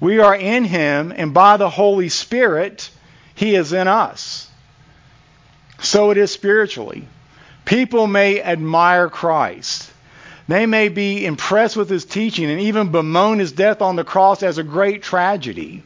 We 0.00 0.18
are 0.18 0.34
in 0.34 0.64
Him, 0.64 1.12
and 1.14 1.32
by 1.32 1.56
the 1.56 1.70
Holy 1.70 2.08
Spirit, 2.08 2.90
He 3.34 3.54
is 3.54 3.72
in 3.72 3.88
us. 3.88 4.48
So 5.80 6.10
it 6.10 6.18
is 6.18 6.30
spiritually. 6.30 7.06
People 7.64 8.06
may 8.06 8.42
admire 8.42 9.08
Christ. 9.08 9.90
They 10.48 10.66
may 10.66 10.88
be 10.88 11.24
impressed 11.24 11.76
with 11.76 11.88
his 11.88 12.04
teaching 12.04 12.50
and 12.50 12.60
even 12.60 12.90
bemoan 12.90 13.38
his 13.38 13.52
death 13.52 13.80
on 13.80 13.96
the 13.96 14.04
cross 14.04 14.42
as 14.42 14.58
a 14.58 14.64
great 14.64 15.02
tragedy. 15.02 15.82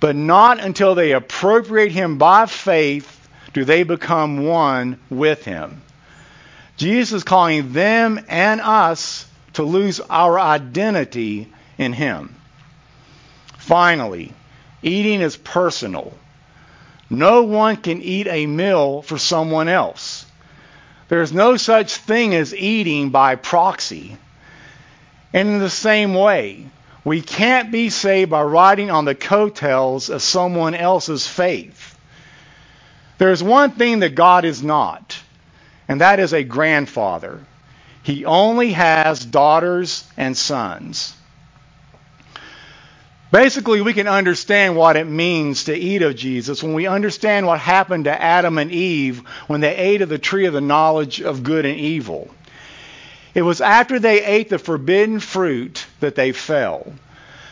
But 0.00 0.16
not 0.16 0.60
until 0.60 0.94
they 0.94 1.12
appropriate 1.12 1.92
him 1.92 2.18
by 2.18 2.46
faith 2.46 3.14
do 3.54 3.64
they 3.64 3.82
become 3.82 4.44
one 4.44 4.98
with 5.10 5.44
him. 5.44 5.82
Jesus 6.76 7.12
is 7.12 7.24
calling 7.24 7.72
them 7.72 8.20
and 8.28 8.60
us 8.60 9.26
to 9.58 9.64
lose 9.64 9.98
our 9.98 10.38
identity 10.38 11.48
in 11.78 11.92
him. 11.92 12.32
Finally, 13.56 14.32
eating 14.82 15.20
is 15.20 15.36
personal. 15.36 16.16
No 17.10 17.42
one 17.42 17.74
can 17.74 18.00
eat 18.00 18.28
a 18.28 18.46
meal 18.46 19.02
for 19.02 19.18
someone 19.18 19.66
else. 19.68 20.24
There's 21.08 21.32
no 21.32 21.56
such 21.56 21.96
thing 21.96 22.36
as 22.36 22.54
eating 22.54 23.10
by 23.10 23.34
proxy. 23.34 24.16
And 25.32 25.48
in 25.48 25.58
the 25.58 25.70
same 25.70 26.14
way, 26.14 26.64
we 27.04 27.20
can't 27.20 27.72
be 27.72 27.90
saved 27.90 28.30
by 28.30 28.42
riding 28.42 28.92
on 28.92 29.06
the 29.06 29.16
coattails 29.16 30.08
of 30.08 30.22
someone 30.22 30.76
else's 30.76 31.26
faith. 31.26 31.98
There's 33.18 33.42
one 33.42 33.72
thing 33.72 33.98
that 33.98 34.14
God 34.14 34.44
is 34.44 34.62
not, 34.62 35.18
and 35.88 36.00
that 36.00 36.20
is 36.20 36.32
a 36.32 36.44
grandfather. 36.44 37.40
He 38.08 38.24
only 38.24 38.72
has 38.72 39.22
daughters 39.22 40.02
and 40.16 40.34
sons. 40.34 41.14
Basically, 43.30 43.82
we 43.82 43.92
can 43.92 44.08
understand 44.08 44.76
what 44.76 44.96
it 44.96 45.06
means 45.06 45.64
to 45.64 45.76
eat 45.76 46.00
of 46.00 46.16
Jesus 46.16 46.62
when 46.62 46.72
we 46.72 46.86
understand 46.86 47.46
what 47.46 47.60
happened 47.60 48.04
to 48.06 48.22
Adam 48.22 48.56
and 48.56 48.72
Eve 48.72 49.18
when 49.46 49.60
they 49.60 49.76
ate 49.76 50.00
of 50.00 50.08
the 50.08 50.16
tree 50.16 50.46
of 50.46 50.54
the 50.54 50.62
knowledge 50.62 51.20
of 51.20 51.42
good 51.42 51.66
and 51.66 51.78
evil. 51.78 52.30
It 53.34 53.42
was 53.42 53.60
after 53.60 53.98
they 53.98 54.24
ate 54.24 54.48
the 54.48 54.58
forbidden 54.58 55.20
fruit 55.20 55.84
that 56.00 56.14
they 56.14 56.32
fell, 56.32 56.90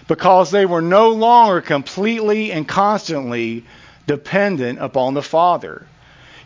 because 0.09 0.51
they 0.51 0.65
were 0.65 0.81
no 0.81 1.11
longer 1.11 1.61
completely 1.61 2.51
and 2.51 2.67
constantly 2.67 3.67
dependent 4.07 4.79
upon 4.79 5.13
the 5.13 5.23
Father. 5.23 5.87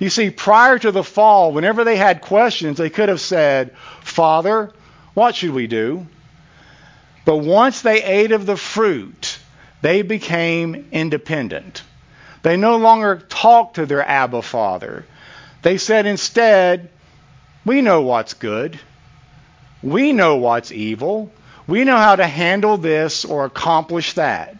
You 0.00 0.08
see, 0.08 0.30
prior 0.30 0.78
to 0.78 0.90
the 0.90 1.04
fall, 1.04 1.52
whenever 1.52 1.84
they 1.84 1.96
had 1.96 2.22
questions, 2.22 2.78
they 2.78 2.88
could 2.88 3.10
have 3.10 3.20
said, 3.20 3.76
Father, 4.10 4.72
what 5.14 5.34
should 5.34 5.52
we 5.52 5.66
do? 5.66 6.06
But 7.24 7.36
once 7.36 7.82
they 7.82 8.02
ate 8.02 8.32
of 8.32 8.46
the 8.46 8.56
fruit, 8.56 9.38
they 9.82 10.02
became 10.02 10.88
independent. 10.92 11.82
They 12.42 12.56
no 12.56 12.76
longer 12.76 13.22
talked 13.28 13.76
to 13.76 13.86
their 13.86 14.06
Abba 14.06 14.42
Father. 14.42 15.04
They 15.62 15.78
said 15.78 16.06
instead, 16.06 16.90
We 17.64 17.82
know 17.82 18.02
what's 18.02 18.34
good. 18.34 18.78
We 19.82 20.12
know 20.12 20.36
what's 20.36 20.72
evil. 20.72 21.30
We 21.66 21.84
know 21.84 21.96
how 21.96 22.16
to 22.16 22.26
handle 22.26 22.76
this 22.76 23.24
or 23.24 23.44
accomplish 23.44 24.14
that. 24.14 24.56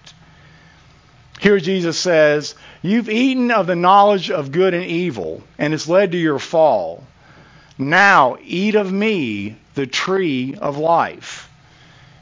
Here 1.41 1.59
Jesus 1.59 1.99
says, 1.99 2.55
You've 2.83 3.09
eaten 3.09 3.51
of 3.51 3.67
the 3.67 3.77
knowledge 3.77 4.31
of 4.31 4.53
good 4.53 4.75
and 4.75 4.85
evil, 4.85 5.43
and 5.59 5.73
it's 5.73 5.89
led 5.89 6.13
to 6.13 6.19
your 6.19 6.39
fall. 6.39 7.05
Now 7.81 8.37
eat 8.43 8.75
of 8.75 8.93
me, 8.93 9.57
the 9.75 9.87
tree 9.87 10.55
of 10.55 10.79
life. 10.79 11.51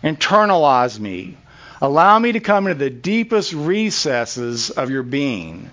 Internalize 0.02 0.98
me. 0.98 1.36
Allow 1.80 2.18
me 2.18 2.32
to 2.32 2.40
come 2.40 2.66
into 2.66 2.78
the 2.78 2.90
deepest 2.90 3.52
recesses 3.52 4.70
of 4.70 4.90
your 4.90 5.02
being. 5.02 5.70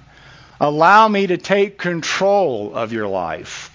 Allow 0.60 1.08
me 1.08 1.28
to 1.28 1.38
take 1.38 1.78
control 1.78 2.76
of 2.76 2.92
your 2.92 3.08
life. 3.08 3.72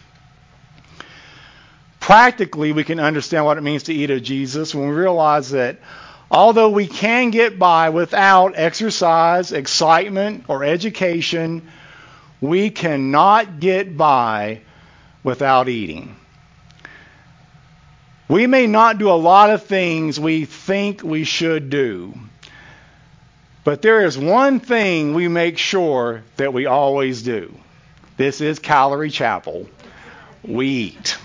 Practically, 1.98 2.72
we 2.72 2.84
can 2.84 3.00
understand 3.00 3.44
what 3.44 3.58
it 3.58 3.62
means 3.62 3.84
to 3.84 3.94
eat 3.94 4.10
of 4.10 4.22
Jesus 4.22 4.74
when 4.74 4.88
we 4.88 4.94
realize 4.94 5.50
that 5.50 5.78
Although 6.30 6.68
we 6.68 6.86
can 6.86 7.30
get 7.30 7.58
by 7.58 7.88
without 7.88 8.52
exercise, 8.54 9.50
excitement, 9.50 10.44
or 10.46 10.62
education, 10.62 11.68
we 12.40 12.70
cannot 12.70 13.58
get 13.58 13.96
by 13.96 14.60
without 15.22 15.68
eating. 15.68 16.16
We 18.28 18.46
may 18.46 18.66
not 18.66 18.98
do 18.98 19.10
a 19.10 19.12
lot 19.12 19.50
of 19.50 19.64
things 19.64 20.20
we 20.20 20.44
think 20.44 21.02
we 21.02 21.24
should 21.24 21.68
do, 21.68 22.14
but 23.64 23.82
there 23.82 24.04
is 24.04 24.16
one 24.16 24.60
thing 24.60 25.14
we 25.14 25.26
make 25.28 25.58
sure 25.58 26.22
that 26.36 26.52
we 26.52 26.66
always 26.66 27.22
do. 27.22 27.52
This 28.16 28.40
is 28.40 28.58
Calvary 28.58 29.10
Chapel. 29.10 29.68
We 30.44 30.68
eat. 30.68 31.18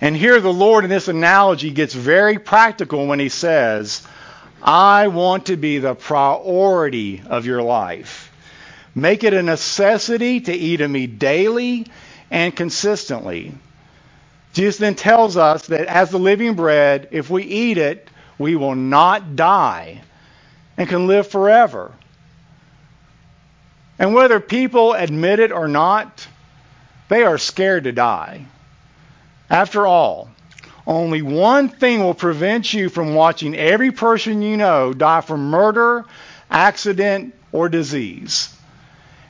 And 0.00 0.16
here 0.16 0.40
the 0.40 0.52
Lord 0.52 0.82
in 0.82 0.90
this 0.90 1.06
analogy 1.06 1.70
gets 1.70 1.94
very 1.94 2.38
practical 2.38 3.06
when 3.06 3.20
he 3.20 3.28
says, 3.28 4.04
I 4.62 5.08
want 5.08 5.46
to 5.46 5.56
be 5.56 5.78
the 5.78 5.94
priority 5.94 7.22
of 7.24 7.46
your 7.46 7.62
life. 7.62 8.31
Make 8.94 9.24
it 9.24 9.32
a 9.32 9.42
necessity 9.42 10.40
to 10.40 10.52
eat 10.52 10.80
of 10.80 10.90
me 10.90 11.06
daily 11.06 11.86
and 12.30 12.54
consistently. 12.54 13.52
Jesus 14.52 14.76
then 14.78 14.94
tells 14.94 15.36
us 15.36 15.66
that 15.68 15.86
as 15.86 16.10
the 16.10 16.18
living 16.18 16.54
bread, 16.54 17.08
if 17.10 17.30
we 17.30 17.42
eat 17.42 17.78
it, 17.78 18.08
we 18.38 18.56
will 18.56 18.74
not 18.74 19.34
die 19.34 20.02
and 20.76 20.88
can 20.88 21.06
live 21.06 21.28
forever. 21.28 21.92
And 23.98 24.14
whether 24.14 24.40
people 24.40 24.92
admit 24.92 25.38
it 25.38 25.52
or 25.52 25.68
not, 25.68 26.26
they 27.08 27.22
are 27.22 27.38
scared 27.38 27.84
to 27.84 27.92
die. 27.92 28.46
After 29.48 29.86
all, 29.86 30.28
only 30.86 31.22
one 31.22 31.68
thing 31.68 32.00
will 32.02 32.14
prevent 32.14 32.72
you 32.74 32.88
from 32.88 33.14
watching 33.14 33.54
every 33.54 33.92
person 33.92 34.42
you 34.42 34.56
know 34.56 34.92
die 34.92 35.20
from 35.20 35.50
murder, 35.50 36.04
accident, 36.50 37.34
or 37.52 37.68
disease. 37.68 38.54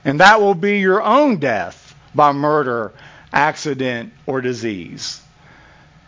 And 0.04 0.21
that 0.21 0.40
will 0.40 0.54
be 0.54 0.78
your 0.78 1.02
own 1.02 1.37
death 1.37 1.94
by 2.14 2.32
murder, 2.32 2.92
accident, 3.32 4.12
or 4.26 4.40
disease. 4.40 5.21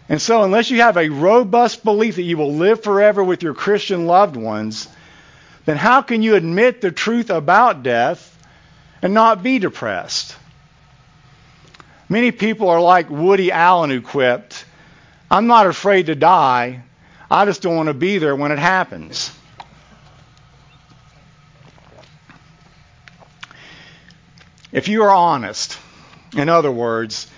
And 0.09 0.21
so, 0.21 0.43
unless 0.43 0.71
you 0.71 0.83
have 0.83 0.97
a 0.97 1.09
robust 1.09 1.85
belief 1.85 2.17
that 2.17 2.23
you 2.23 2.37
will 2.37 2.55
live 2.55 2.83
forever 2.83 3.25
with 3.25 3.43
your 3.43 3.55
Christian 3.55 4.07
loved 4.07 4.37
ones, 4.37 4.89
then 5.65 5.77
how 5.77 6.03
can 6.03 6.23
you 6.23 6.35
admit 6.35 6.81
the 6.81 6.91
truth 6.91 7.31
about 7.31 7.83
death 7.83 8.37
and 9.01 9.15
not 9.15 9.43
be 9.43 9.59
depressed? 9.59 10.37
Many 12.09 12.33
people 12.33 12.69
are 12.69 12.83
like 12.83 13.09
Woody 13.09 13.51
Allen 13.51 13.91
who 13.91 14.03
quipped, 14.03 14.65
I'm 15.31 15.47
not 15.47 15.67
afraid 15.67 16.07
to 16.07 16.15
die. 16.15 16.83
I 17.31 17.47
just 17.47 17.63
don't 17.63 17.77
want 17.77 17.89
to 17.89 17.95
be 17.95 18.19
there 18.19 18.37
when 18.37 18.53
it 18.53 18.59
happens. 18.59 19.31
If 24.75 24.89
you 24.89 25.05
are 25.05 25.11
honest, 25.13 25.79
in 26.37 26.49
other 26.49 26.71
words, 26.71 27.29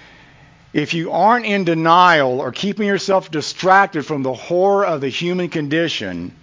if 0.73 0.95
you 0.95 1.12
aren't 1.12 1.45
in 1.45 1.64
denial 1.64 2.40
or 2.40 2.50
keeping 2.50 2.87
yourself 2.87 3.31
distracted 3.31 4.07
from 4.07 4.23
the 4.23 4.33
horror 4.33 4.87
of 4.87 5.02
the 5.02 5.11
human 5.11 5.50
condition, 5.50 6.35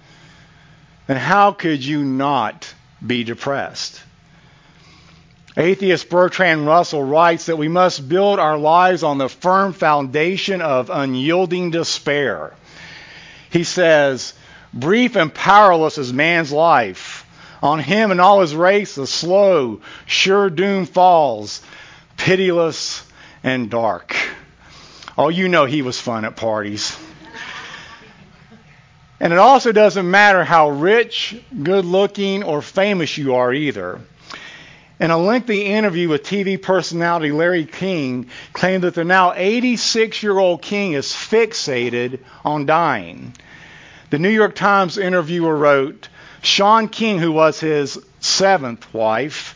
then 1.07 1.17
how 1.17 1.51
could 1.51 1.83
you 1.83 2.03
not 2.03 2.71
be 3.05 3.23
depressed? 3.23 4.03
Atheist 5.57 6.09
Bertrand 6.09 6.67
Russell 6.67 7.03
writes 7.03 7.47
that 7.47 7.57
we 7.57 7.67
must 7.67 8.07
build 8.07 8.37
our 8.37 8.59
lives 8.59 9.01
on 9.01 9.17
the 9.17 9.29
firm 9.29 9.73
foundation 9.73 10.61
of 10.61 10.91
unyielding 10.91 11.71
despair. 11.71 12.53
He 13.49 13.63
says, 13.63 14.35
Brief 14.71 15.15
and 15.15 15.33
powerless 15.33 15.97
is 15.97 16.13
man's 16.13 16.51
life. 16.51 17.22
On 17.63 17.79
him 17.79 18.11
and 18.11 18.19
all 18.19 18.41
his 18.41 18.53
race, 18.53 18.95
the 18.95 19.07
slow, 19.07 19.79
sure 20.05 20.49
doom 20.49 20.85
falls, 20.85 21.61
pitiless 22.17 23.09
and 23.41 23.69
dark. 23.69 24.13
Oh, 25.17 25.29
you 25.29 25.47
know 25.47 25.63
he 25.63 25.81
was 25.81 25.97
fun 25.97 26.25
at 26.25 26.35
parties. 26.35 26.99
And 29.17 29.31
it 29.31 29.39
also 29.39 29.71
doesn't 29.71 30.11
matter 30.11 30.43
how 30.43 30.71
rich, 30.71 31.41
good 31.63 31.85
looking, 31.85 32.43
or 32.43 32.61
famous 32.61 33.17
you 33.17 33.35
are 33.35 33.53
either. 33.53 34.01
In 34.99 35.11
a 35.11 35.17
lengthy 35.17 35.63
interview 35.63 36.09
with 36.09 36.23
TV 36.23 36.61
personality 36.61 37.31
Larry 37.31 37.63
King, 37.63 38.27
claimed 38.51 38.83
that 38.83 38.95
the 38.95 39.05
now 39.05 39.31
86 39.33 40.21
year 40.21 40.37
old 40.37 40.61
King 40.61 40.93
is 40.93 41.07
fixated 41.13 42.19
on 42.43 42.65
dying. 42.65 43.33
The 44.09 44.19
New 44.19 44.27
York 44.27 44.53
Times 44.53 44.97
interviewer 44.97 45.55
wrote 45.55 46.09
Shawn 46.43 46.89
King, 46.89 47.19
who 47.19 47.31
was 47.31 47.61
his 47.61 47.97
seventh 48.19 48.93
wife, 48.93 49.55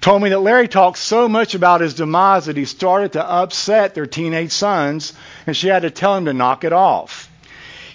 told 0.00 0.22
me 0.22 0.28
that 0.30 0.40
Larry 0.40 0.66
talked 0.66 0.98
so 0.98 1.28
much 1.28 1.54
about 1.54 1.80
his 1.80 1.94
demise 1.94 2.46
that 2.46 2.56
he 2.56 2.64
started 2.64 3.12
to 3.12 3.24
upset 3.24 3.94
their 3.94 4.06
teenage 4.06 4.50
sons, 4.50 5.12
and 5.46 5.56
she 5.56 5.68
had 5.68 5.82
to 5.82 5.90
tell 5.90 6.16
him 6.16 6.24
to 6.24 6.32
knock 6.32 6.64
it 6.64 6.72
off. 6.72 7.30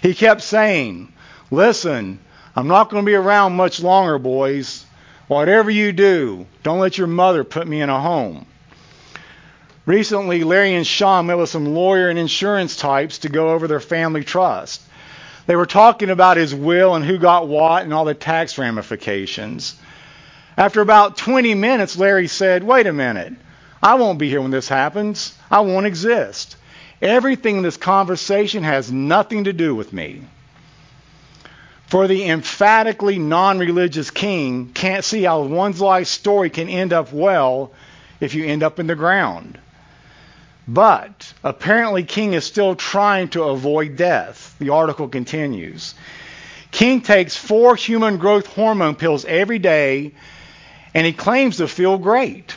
He 0.00 0.14
kept 0.14 0.40
saying, 0.40 1.12
Listen, 1.50 2.18
I'm 2.56 2.68
not 2.68 2.88
going 2.88 3.04
to 3.04 3.06
be 3.06 3.14
around 3.14 3.54
much 3.54 3.82
longer, 3.82 4.18
boys. 4.18 4.86
Whatever 5.28 5.70
you 5.70 5.92
do, 5.92 6.46
don't 6.62 6.80
let 6.80 6.96
your 6.96 7.06
mother 7.06 7.44
put 7.44 7.68
me 7.68 7.82
in 7.82 7.90
a 7.90 8.00
home. 8.00 8.46
Recently, 9.84 10.42
Larry 10.42 10.74
and 10.74 10.86
Shawn 10.86 11.26
met 11.26 11.36
with 11.36 11.50
some 11.50 11.74
lawyer 11.74 12.08
and 12.08 12.18
insurance 12.18 12.76
types 12.76 13.18
to 13.18 13.28
go 13.28 13.50
over 13.50 13.68
their 13.68 13.80
family 13.80 14.24
trust. 14.24 14.80
They 15.46 15.56
were 15.56 15.66
talking 15.66 16.10
about 16.10 16.36
his 16.36 16.54
will 16.54 16.94
and 16.94 17.04
who 17.04 17.18
got 17.18 17.48
what 17.48 17.82
and 17.82 17.92
all 17.92 18.04
the 18.04 18.14
tax 18.14 18.58
ramifications. 18.58 19.74
After 20.56 20.80
about 20.80 21.16
20 21.16 21.54
minutes, 21.54 21.96
Larry 21.96 22.28
said, 22.28 22.62
Wait 22.62 22.86
a 22.86 22.92
minute. 22.92 23.34
I 23.82 23.94
won't 23.94 24.18
be 24.18 24.28
here 24.28 24.40
when 24.40 24.52
this 24.52 24.68
happens. 24.68 25.36
I 25.50 25.60
won't 25.60 25.86
exist. 25.86 26.56
Everything 27.00 27.56
in 27.56 27.62
this 27.62 27.76
conversation 27.76 28.62
has 28.62 28.92
nothing 28.92 29.44
to 29.44 29.52
do 29.52 29.74
with 29.74 29.92
me. 29.92 30.22
For 31.88 32.06
the 32.06 32.30
emphatically 32.30 33.18
non 33.18 33.58
religious 33.58 34.10
king 34.10 34.70
can't 34.72 35.04
see 35.04 35.24
how 35.24 35.42
one's 35.42 35.80
life 35.80 36.06
story 36.06 36.48
can 36.48 36.68
end 36.68 36.92
up 36.92 37.12
well 37.12 37.72
if 38.20 38.34
you 38.34 38.46
end 38.46 38.62
up 38.62 38.78
in 38.78 38.86
the 38.86 38.94
ground. 38.94 39.58
But 40.66 41.34
apparently, 41.42 42.04
King 42.04 42.34
is 42.34 42.44
still 42.44 42.76
trying 42.76 43.28
to 43.30 43.42
avoid 43.44 43.96
death. 43.96 44.51
The 44.62 44.70
article 44.70 45.08
continues. 45.08 45.96
King 46.70 47.00
takes 47.00 47.36
four 47.36 47.74
human 47.74 48.18
growth 48.18 48.46
hormone 48.46 48.94
pills 48.94 49.24
every 49.24 49.58
day, 49.58 50.12
and 50.94 51.04
he 51.04 51.12
claims 51.12 51.56
to 51.56 51.66
feel 51.66 51.98
great. 51.98 52.56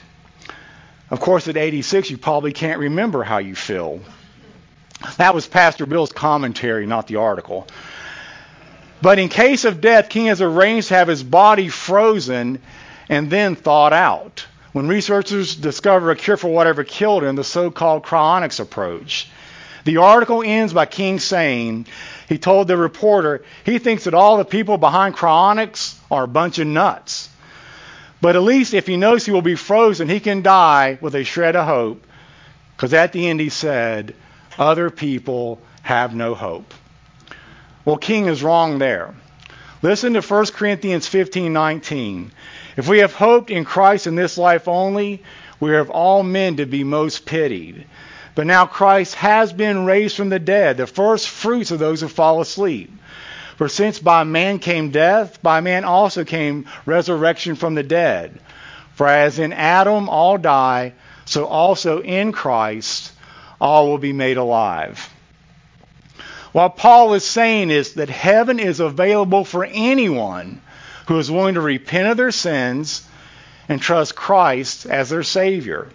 Of 1.09 1.19
course, 1.19 1.47
at 1.47 1.57
86, 1.57 2.11
you 2.11 2.19
probably 2.19 2.53
can't 2.53 2.79
remember 2.79 3.23
how 3.23 3.39
you 3.39 3.55
feel. 3.55 4.01
That 5.17 5.33
was 5.33 5.47
Pastor 5.47 5.87
Bill's 5.87 6.11
commentary, 6.11 6.85
not 6.85 7.07
the 7.07 7.15
article. 7.15 7.65
But 9.01 9.17
in 9.17 9.27
case 9.27 9.65
of 9.65 9.81
death, 9.81 10.07
King 10.09 10.27
has 10.27 10.43
arranged 10.43 10.89
to 10.89 10.95
have 10.95 11.07
his 11.07 11.23
body 11.23 11.69
frozen 11.69 12.61
and 13.09 13.31
then 13.31 13.55
thawed 13.55 13.93
out. 13.93 14.45
When 14.73 14.87
researchers 14.87 15.55
discover 15.55 16.11
a 16.11 16.15
cure 16.15 16.37
for 16.37 16.49
whatever 16.49 16.83
killed 16.83 17.23
him, 17.23 17.35
the 17.35 17.43
so 17.43 17.71
called 17.71 18.03
cryonics 18.03 18.59
approach. 18.59 19.27
The 19.85 19.97
article 19.97 20.43
ends 20.43 20.73
by 20.73 20.87
King 20.87 21.19
saying, 21.19 21.85
he 22.27 22.39
told 22.39 22.67
the 22.67 22.75
reporter, 22.75 23.43
he 23.63 23.77
thinks 23.77 24.03
that 24.03 24.15
all 24.15 24.37
the 24.37 24.45
people 24.45 24.77
behind 24.77 25.15
cryonics 25.15 25.95
are 26.09 26.23
a 26.23 26.27
bunch 26.27 26.57
of 26.57 26.67
nuts. 26.67 27.29
But 28.19 28.35
at 28.35 28.41
least 28.41 28.73
if 28.73 28.87
he 28.87 28.97
knows 28.97 29.25
he 29.25 29.31
will 29.31 29.43
be 29.43 29.55
frozen, 29.55 30.09
he 30.09 30.19
can 30.19 30.41
die 30.41 30.97
with 31.01 31.13
a 31.13 31.23
shred 31.23 31.55
of 31.55 31.67
hope. 31.67 32.05
Because 32.75 32.93
at 32.93 33.11
the 33.11 33.29
end 33.29 33.39
he 33.39 33.49
said, 33.49 34.15
other 34.57 34.89
people 34.89 35.61
have 35.83 36.15
no 36.15 36.33
hope. 36.33 36.73
Well, 37.85 37.97
King 37.97 38.25
is 38.25 38.41
wrong 38.41 38.79
there. 38.79 39.13
Listen 39.83 40.13
to 40.13 40.21
1 40.21 40.45
Corinthians 40.47 41.07
15:19. 41.07 42.31
If 42.75 42.87
we 42.87 42.99
have 42.99 43.13
hoped 43.13 43.51
in 43.51 43.65
Christ 43.65 44.07
in 44.07 44.15
this 44.15 44.35
life 44.35 44.67
only, 44.67 45.21
we 45.59 45.69
are 45.71 45.79
of 45.79 45.91
all 45.91 46.23
men 46.23 46.57
to 46.57 46.65
be 46.65 46.83
most 46.83 47.27
pitied. 47.27 47.85
But 48.35 48.47
now 48.47 48.65
Christ 48.65 49.15
has 49.15 49.53
been 49.53 49.85
raised 49.85 50.17
from 50.17 50.29
the 50.29 50.39
dead, 50.39 50.77
the 50.77 50.87
first 50.87 51.29
fruits 51.29 51.71
of 51.71 51.79
those 51.79 52.01
who 52.01 52.09
fall 52.09 52.41
asleep. 52.41 52.91
For 53.55 53.69
since 53.69 53.99
by 53.99 54.25
man 54.25 54.59
came 54.59 54.91
death, 54.91 55.41
by 55.41 55.61
man 55.61 55.85
also 55.85 56.25
came 56.25 56.65
resurrection 56.85 57.55
from 57.55 57.75
the 57.75 57.83
dead. 57.83 58.39
For 58.95 59.07
as 59.07 59.39
in 59.39 59.53
Adam 59.53 60.09
all 60.09 60.37
die, 60.37 60.93
so 61.23 61.45
also 61.45 62.01
in 62.01 62.33
Christ 62.33 63.13
all 63.59 63.87
will 63.87 63.97
be 63.97 64.13
made 64.13 64.35
alive. 64.35 65.09
What 66.51 66.77
Paul 66.77 67.13
is 67.13 67.25
saying 67.25 67.69
is 67.69 67.93
that 67.93 68.09
heaven 68.09 68.59
is 68.59 68.79
available 68.79 69.45
for 69.45 69.65
anyone 69.65 70.61
who 71.07 71.17
is 71.19 71.31
willing 71.31 71.55
to 71.55 71.61
repent 71.61 72.07
of 72.07 72.17
their 72.17 72.31
sins 72.31 73.07
and 73.69 73.81
trust 73.81 74.15
Christ 74.15 74.85
as 74.85 75.09
their 75.09 75.23
Savior. 75.23 75.87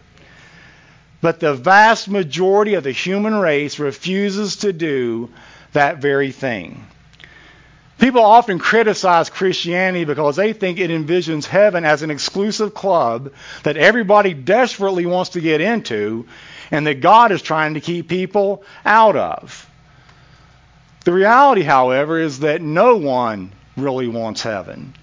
But 1.20 1.40
the 1.40 1.54
vast 1.54 2.09
majority 2.09 2.74
of 2.74 2.85
the 2.85 2.92
human 2.92 3.35
race 3.35 3.78
refuses 3.78 4.56
to 4.56 4.72
do 4.72 5.30
that 5.72 5.98
very 5.98 6.33
thing. 6.33 6.87
People 7.98 8.22
often 8.24 8.59
criticize 8.59 9.28
Christianity 9.28 10.06
because 10.06 10.37
they 10.37 10.54
think 10.54 10.78
it 10.78 10.90
envisions 10.90 11.44
heaven 11.44 11.85
as 11.85 12.02
an 12.02 12.11
exclusive 12.11 12.72
club 12.72 13.33
that 13.62 13.76
everybody 13.76 14.33
desperately 14.33 15.04
wants 15.04 15.30
to 15.30 15.42
get 15.42 15.61
into 15.61 16.26
and 16.70 16.87
that 16.87 17.02
God 17.02 17.30
is 17.30 17.42
trying 17.42 17.74
to 17.74 17.80
keep 17.80 18.09
people 18.09 18.64
out 18.87 19.16
of. 19.16 19.68
The 21.04 21.12
reality, 21.12 21.61
however, 21.61 22.18
is 22.18 22.40
that 22.40 22.62
no 22.62 22.96
one 22.96 23.52
really 23.76 24.09
wants 24.09 24.42
heaven. 24.42 24.94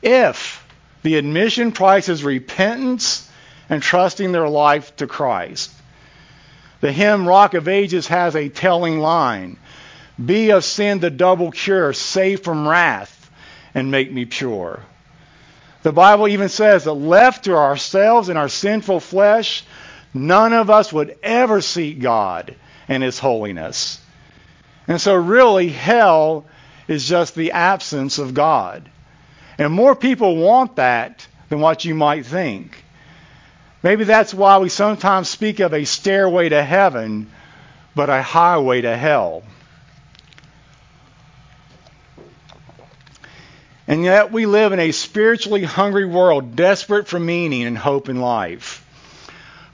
If 0.00 0.66
the 1.02 1.16
admission 1.16 1.72
price 1.72 2.08
is 2.08 2.24
repentance 2.24 3.27
and 3.68 3.82
trusting 3.82 4.32
their 4.32 4.48
life 4.48 4.94
to 4.96 5.06
Christ. 5.06 5.72
The 6.80 6.92
hymn 6.92 7.26
Rock 7.26 7.54
of 7.54 7.68
Ages 7.68 8.06
has 8.08 8.36
a 8.36 8.48
telling 8.48 8.98
line 9.00 9.58
Be 10.24 10.50
of 10.50 10.64
sin 10.64 11.00
the 11.00 11.10
double 11.10 11.50
cure, 11.50 11.92
save 11.92 12.40
from 12.42 12.66
wrath, 12.66 13.30
and 13.74 13.90
make 13.90 14.12
me 14.12 14.24
pure. 14.24 14.80
The 15.82 15.92
Bible 15.92 16.28
even 16.28 16.48
says 16.48 16.84
that 16.84 16.92
left 16.92 17.44
to 17.44 17.54
ourselves 17.54 18.28
and 18.28 18.38
our 18.38 18.48
sinful 18.48 19.00
flesh, 19.00 19.64
none 20.12 20.52
of 20.52 20.70
us 20.70 20.92
would 20.92 21.16
ever 21.22 21.60
seek 21.60 22.00
God 22.00 22.56
and 22.88 23.02
His 23.02 23.18
holiness. 23.18 24.00
And 24.88 25.00
so, 25.00 25.14
really, 25.14 25.68
hell 25.68 26.46
is 26.88 27.08
just 27.08 27.34
the 27.34 27.52
absence 27.52 28.18
of 28.18 28.34
God. 28.34 28.90
And 29.58 29.72
more 29.72 29.94
people 29.94 30.36
want 30.36 30.76
that 30.76 31.26
than 31.48 31.60
what 31.60 31.84
you 31.84 31.94
might 31.94 32.26
think. 32.26 32.82
Maybe 33.82 34.04
that's 34.04 34.34
why 34.34 34.58
we 34.58 34.68
sometimes 34.68 35.28
speak 35.28 35.60
of 35.60 35.72
a 35.72 35.84
stairway 35.84 36.48
to 36.48 36.62
heaven, 36.62 37.30
but 37.94 38.10
a 38.10 38.22
highway 38.22 38.80
to 38.80 38.96
hell. 38.96 39.44
And 43.86 44.04
yet 44.04 44.32
we 44.32 44.44
live 44.44 44.72
in 44.72 44.80
a 44.80 44.92
spiritually 44.92 45.64
hungry 45.64 46.04
world, 46.04 46.56
desperate 46.56 47.08
for 47.08 47.18
meaning 47.18 47.62
and 47.62 47.78
hope 47.78 48.08
in 48.08 48.20
life. 48.20 48.84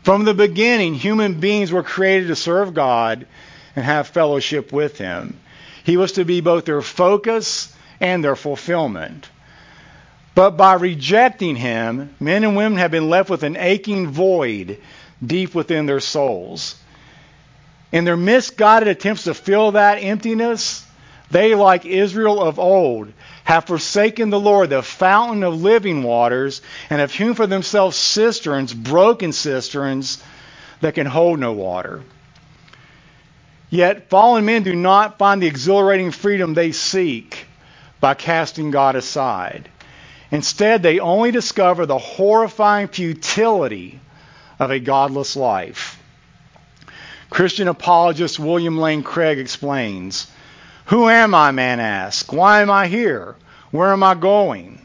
From 0.05 0.25
the 0.25 0.35
beginning, 0.35 0.95
human 0.95 1.40
beings 1.40 1.73
were 1.73 1.83
created 1.83 2.29
to 2.29 2.37
serve 2.37 2.75
God 2.75 3.27
and 3.75 3.85
have 3.85 4.07
fellowship 4.09 4.71
with 4.71 4.99
Him. 4.99 5.40
He 5.83 5.97
was 5.97 6.12
to 6.12 6.25
be 6.25 6.40
both 6.40 6.67
their 6.67 6.83
focus 6.83 7.75
and 8.01 8.23
their 8.23 8.37
fulfillment. 8.37 9.29
But 10.35 10.57
by 10.57 10.75
rejecting 10.75 11.55
him, 11.57 12.14
men 12.18 12.42
and 12.42 12.57
women 12.57 12.79
have 12.79 12.90
been 12.90 13.09
left 13.09 13.31
with 13.31 13.44
an 13.44 13.57
aching 13.57 14.09
void 14.09 14.79
deep 15.25 15.55
within 15.55 15.87
their 15.87 16.01
souls. 16.01 16.77
In 17.92 18.05
their 18.05 18.16
misguided 18.16 18.88
attempts 18.88 19.25
to 19.25 19.35
fill 19.35 19.73
that 19.73 19.97
emptiness, 19.97 20.85
they, 21.31 21.55
like 21.55 21.87
Israel 21.87 22.42
of 22.42 22.59
old, 22.59 23.12
have 23.44 23.66
forsaken 23.66 24.31
the 24.31 24.40
Lord, 24.40 24.70
the 24.70 24.83
fountain 24.83 25.44
of 25.44 25.62
living 25.62 26.03
waters, 26.03 26.62
and 26.90 27.01
have 27.01 27.12
hewn 27.12 27.35
for 27.35 27.47
themselves 27.47 27.97
cisterns, 27.97 28.75
broken 28.75 29.33
cisterns, 29.33 30.23
that 30.81 30.94
can 30.94 31.07
hold 31.07 31.38
no 31.38 31.53
water. 31.53 32.03
Yet 33.70 34.11
fallen 34.11 34.44
men 34.44 34.64
do 34.64 34.75
not 34.75 35.18
find 35.18 35.40
the 35.40 35.47
exhilarating 35.47 36.11
freedom 36.11 36.55
they 36.55 36.73
seek 36.73 37.47
by 38.01 38.14
casting 38.14 38.70
God 38.70 38.97
aside. 38.97 39.68
Instead, 40.35 40.83
they 40.83 40.99
only 40.99 41.31
discover 41.31 41.87
the 41.87 41.97
horrifying 41.97 42.88
futility 42.88 44.01
of 44.59 44.73
a 44.73 44.81
godless 44.81 45.37
life. 45.37 46.03
Christian 47.31 47.68
apologist 47.68 48.40
William 48.40 48.77
Lane 48.77 49.05
Craig 49.05 49.38
explains 49.38 50.27
Who 50.87 51.09
am 51.09 51.37
I, 51.37 51.53
man 51.53 51.79
asks? 51.79 52.33
Why 52.33 52.62
am 52.62 52.70
I 52.70 52.88
here? 52.88 53.37
Where 53.70 53.92
am 53.92 54.03
I 54.03 54.16
going? 54.16 54.85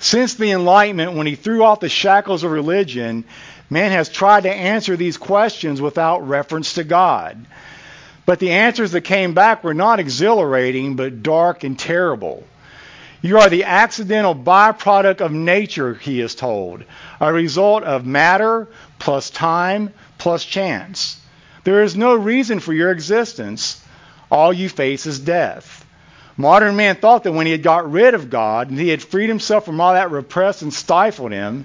Since 0.00 0.34
the 0.34 0.50
Enlightenment, 0.50 1.14
when 1.14 1.26
he 1.26 1.34
threw 1.34 1.64
off 1.64 1.80
the 1.80 1.88
shackles 1.88 2.44
of 2.44 2.50
religion, 2.50 3.24
man 3.70 3.90
has 3.90 4.10
tried 4.10 4.42
to 4.42 4.52
answer 4.52 4.98
these 4.98 5.16
questions 5.16 5.80
without 5.80 6.28
reference 6.28 6.74
to 6.74 6.84
God. 6.84 7.46
But 8.26 8.38
the 8.38 8.50
answers 8.50 8.92
that 8.92 9.00
came 9.00 9.32
back 9.32 9.64
were 9.64 9.72
not 9.72 9.98
exhilarating, 9.98 10.94
but 10.94 11.22
dark 11.22 11.64
and 11.64 11.78
terrible. 11.78 12.44
You 13.24 13.38
are 13.38 13.48
the 13.48 13.64
accidental 13.64 14.34
byproduct 14.34 15.22
of 15.22 15.32
nature, 15.32 15.94
he 15.94 16.20
is 16.20 16.34
told, 16.34 16.84
a 17.18 17.32
result 17.32 17.82
of 17.82 18.04
matter 18.04 18.68
plus 18.98 19.30
time 19.30 19.94
plus 20.18 20.44
chance. 20.44 21.18
There 21.64 21.82
is 21.82 21.96
no 21.96 22.14
reason 22.14 22.60
for 22.60 22.74
your 22.74 22.90
existence. 22.90 23.82
All 24.30 24.52
you 24.52 24.68
face 24.68 25.06
is 25.06 25.18
death. 25.18 25.86
Modern 26.36 26.76
man 26.76 26.96
thought 26.96 27.22
that 27.24 27.32
when 27.32 27.46
he 27.46 27.52
had 27.52 27.62
got 27.62 27.90
rid 27.90 28.12
of 28.12 28.28
God 28.28 28.68
and 28.68 28.78
he 28.78 28.90
had 28.90 29.02
freed 29.02 29.30
himself 29.30 29.64
from 29.64 29.80
all 29.80 29.94
that 29.94 30.10
repressed 30.10 30.60
and 30.60 30.74
stifled 30.74 31.32
him, 31.32 31.64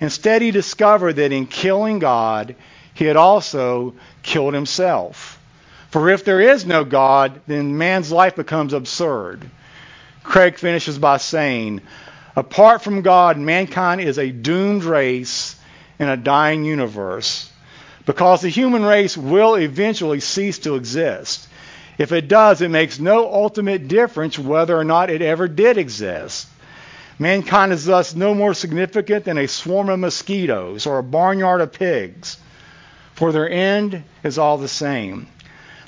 instead 0.00 0.42
he 0.42 0.50
discovered 0.50 1.12
that 1.12 1.30
in 1.30 1.46
killing 1.46 2.00
God, 2.00 2.56
he 2.94 3.04
had 3.04 3.16
also 3.16 3.94
killed 4.24 4.54
himself. 4.54 5.38
For 5.90 6.10
if 6.10 6.24
there 6.24 6.40
is 6.40 6.66
no 6.66 6.82
God, 6.82 7.42
then 7.46 7.78
man's 7.78 8.10
life 8.10 8.34
becomes 8.34 8.72
absurd. 8.72 9.48
Craig 10.22 10.58
finishes 10.58 10.98
by 10.98 11.16
saying, 11.16 11.80
Apart 12.36 12.82
from 12.82 13.02
God, 13.02 13.36
mankind 13.38 14.00
is 14.00 14.18
a 14.18 14.30
doomed 14.30 14.84
race 14.84 15.56
in 15.98 16.08
a 16.08 16.16
dying 16.16 16.64
universe 16.64 17.50
because 18.06 18.40
the 18.40 18.48
human 18.48 18.84
race 18.84 19.16
will 19.16 19.56
eventually 19.56 20.20
cease 20.20 20.58
to 20.60 20.76
exist. 20.76 21.48
If 21.98 22.12
it 22.12 22.28
does, 22.28 22.62
it 22.62 22.70
makes 22.70 22.98
no 22.98 23.32
ultimate 23.32 23.88
difference 23.88 24.38
whether 24.38 24.76
or 24.76 24.84
not 24.84 25.10
it 25.10 25.20
ever 25.20 25.48
did 25.48 25.76
exist. 25.76 26.46
Mankind 27.18 27.72
is 27.72 27.84
thus 27.84 28.14
no 28.14 28.34
more 28.34 28.54
significant 28.54 29.26
than 29.26 29.36
a 29.36 29.46
swarm 29.46 29.90
of 29.90 29.98
mosquitoes 29.98 30.86
or 30.86 30.98
a 30.98 31.02
barnyard 31.02 31.60
of 31.60 31.72
pigs, 31.72 32.38
for 33.12 33.32
their 33.32 33.50
end 33.50 34.04
is 34.24 34.38
all 34.38 34.56
the 34.56 34.68
same. 34.68 35.26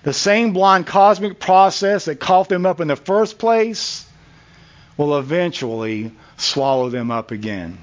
The 0.02 0.12
same 0.12 0.52
blind 0.52 0.86
cosmic 0.86 1.38
process 1.40 2.04
that 2.04 2.20
caught 2.20 2.50
them 2.50 2.66
up 2.66 2.80
in 2.80 2.88
the 2.88 2.96
first 2.96 3.38
place 3.38 4.04
will 4.96 5.18
eventually 5.18 6.12
swallow 6.36 6.88
them 6.88 7.10
up 7.10 7.30
again. 7.30 7.78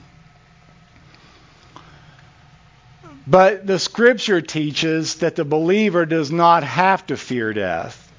But 3.25 3.67
the 3.67 3.77
scripture 3.77 4.41
teaches 4.41 5.15
that 5.15 5.35
the 5.35 5.45
believer 5.45 6.05
does 6.05 6.31
not 6.31 6.63
have 6.63 7.05
to 7.07 7.17
fear 7.17 7.53
death. 7.53 8.11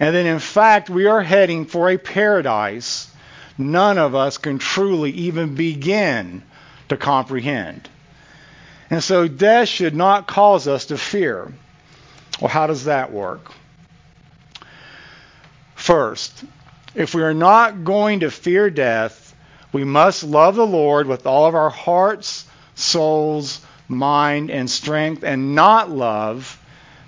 And 0.00 0.16
that 0.16 0.26
in 0.26 0.38
fact 0.38 0.90
we 0.90 1.06
are 1.06 1.22
heading 1.22 1.66
for 1.66 1.90
a 1.90 1.98
paradise 1.98 3.10
none 3.58 3.98
of 3.98 4.14
us 4.14 4.38
can 4.38 4.58
truly 4.58 5.10
even 5.10 5.54
begin 5.54 6.42
to 6.88 6.96
comprehend. 6.96 7.88
And 8.88 9.04
so 9.04 9.28
death 9.28 9.68
should 9.68 9.94
not 9.94 10.26
cause 10.26 10.66
us 10.66 10.86
to 10.86 10.98
fear. 10.98 11.52
Well, 12.40 12.48
how 12.48 12.66
does 12.66 12.84
that 12.84 13.12
work? 13.12 13.52
First, 15.74 16.44
if 16.94 17.14
we 17.14 17.22
are 17.22 17.34
not 17.34 17.84
going 17.84 18.20
to 18.20 18.30
fear 18.30 18.70
death, 18.70 19.34
we 19.72 19.84
must 19.84 20.24
love 20.24 20.56
the 20.56 20.66
Lord 20.66 21.06
with 21.06 21.26
all 21.26 21.46
of 21.46 21.54
our 21.54 21.70
hearts, 21.70 22.46
souls, 22.74 23.60
mind, 23.88 24.50
and 24.50 24.68
strength, 24.70 25.22
and 25.22 25.54
not 25.54 25.90
love 25.90 26.60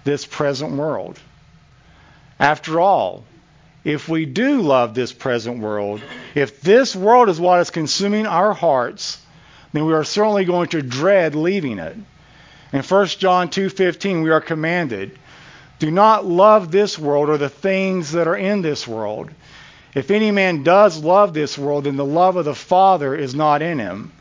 this 0.05 0.27
present 0.27 0.73
world. 0.73 1.18
After 2.38 2.81
all, 2.81 3.25
if 3.85 4.09
we 4.09 4.27
do 4.27 4.62
love 4.62 4.95
this 4.95 5.12
present 5.12 5.59
world, 5.59 6.01
if 6.35 6.61
this 6.61 6.95
world 6.95 7.29
is 7.29 7.40
what 7.40 7.61
is 7.61 7.71
consuming 7.71 8.27
our 8.27 8.53
hearts, 8.53 9.21
then 9.73 9.87
we 9.87 9.92
are 9.92 10.05
certainly 10.05 10.45
going 10.45 10.68
to 10.68 10.83
dread 10.83 11.35
leaving 11.35 11.79
it. 11.79 11.97
In 12.73 12.83
1 12.83 13.07
John 13.18 13.49
2:15 13.49 14.23
we 14.23 14.31
are 14.31 14.40
commanded, 14.40 15.18
do 15.79 15.90
not 15.90 16.25
love 16.25 16.71
this 16.71 16.99
world 16.99 17.29
or 17.29 17.38
the 17.38 17.49
things 17.49 18.12
that 18.12 18.29
are 18.29 18.37
in 18.37 18.62
this 18.62 18.87
world. 18.87 19.31
If 19.94 20.11
any 20.11 20.31
man 20.31 20.62
does 20.62 21.02
love 21.02 21.35
this 21.35 21.59
world, 21.59 21.85
then 21.85 21.96
the 21.96 22.05
love 22.05 22.37
of 22.37 22.44
the 22.44 22.55
Father 22.55 23.14
is 23.14 23.35
not 23.35 23.61
in 23.61 23.78
him. 23.78 24.12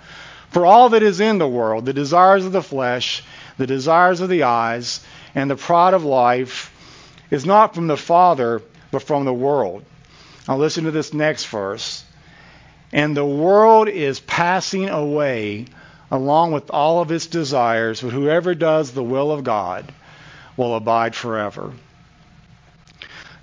For 0.49 0.65
all 0.65 0.89
that 0.89 1.03
is 1.03 1.21
in 1.21 1.37
the 1.37 1.47
world, 1.47 1.85
the 1.85 1.93
desires 1.93 2.45
of 2.45 2.51
the 2.51 2.61
flesh, 2.61 3.23
the 3.57 3.67
desires 3.67 4.19
of 4.19 4.27
the 4.27 4.43
eyes, 4.43 4.99
and 5.33 5.49
the 5.49 5.55
pride 5.55 5.93
of 5.93 6.03
life, 6.03 6.73
is 7.29 7.45
not 7.45 7.73
from 7.73 7.87
the 7.87 7.95
Father, 7.95 8.61
but 8.91 9.03
from 9.03 9.23
the 9.23 9.33
world. 9.33 9.85
Now 10.47 10.57
listen 10.57 10.83
to 10.83 10.91
this 10.91 11.13
next 11.13 11.45
verse. 11.45 12.03
And 12.91 13.15
the 13.15 13.25
world 13.25 13.87
is 13.87 14.19
passing 14.19 14.89
away 14.89 15.67
along 16.11 16.51
with 16.51 16.69
all 16.69 17.01
of 17.01 17.11
its 17.11 17.27
desires, 17.27 18.01
but 18.01 18.11
whoever 18.11 18.53
does 18.53 18.91
the 18.91 19.03
will 19.03 19.31
of 19.31 19.45
God 19.45 19.89
will 20.57 20.75
abide 20.75 21.15
forever. 21.15 21.71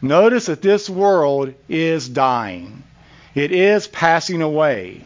Notice 0.01 0.47
that 0.47 0.63
this 0.63 0.89
world 0.89 1.55
is 1.69 2.09
dying. 2.09 2.85
It 3.35 3.53
is 3.53 3.89
passing 3.89 4.43
away. 4.43 5.05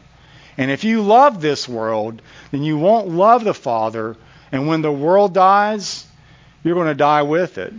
And 0.58 0.70
if 0.70 0.84
you 0.84 1.02
love 1.02 1.40
this 1.40 1.68
world, 1.68 2.20
then 2.50 2.62
you 2.62 2.76
won't 2.78 3.08
love 3.08 3.44
the 3.44 3.54
Father. 3.54 4.16
And 4.50 4.68
when 4.68 4.82
the 4.82 4.92
world 4.92 5.32
dies, 5.32 6.06
you're 6.62 6.74
going 6.74 6.88
to 6.88 6.94
die 6.94 7.22
with 7.22 7.58
it. 7.58 7.72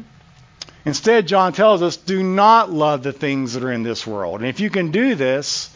Instead, 0.86 1.28
John 1.28 1.54
tells 1.54 1.82
us, 1.82 1.98
do 1.98 2.22
not 2.22 2.72
love 2.72 3.04
the 3.04 3.14
things 3.14 3.54
that 3.54 3.64
are 3.64 3.72
in 3.72 3.84
this 3.84 4.06
world. 4.06 4.42
And 4.42 4.50
if 4.50 4.60
you 4.60 4.70
can 4.70 4.92
do 4.92 5.16
this, 5.16 5.74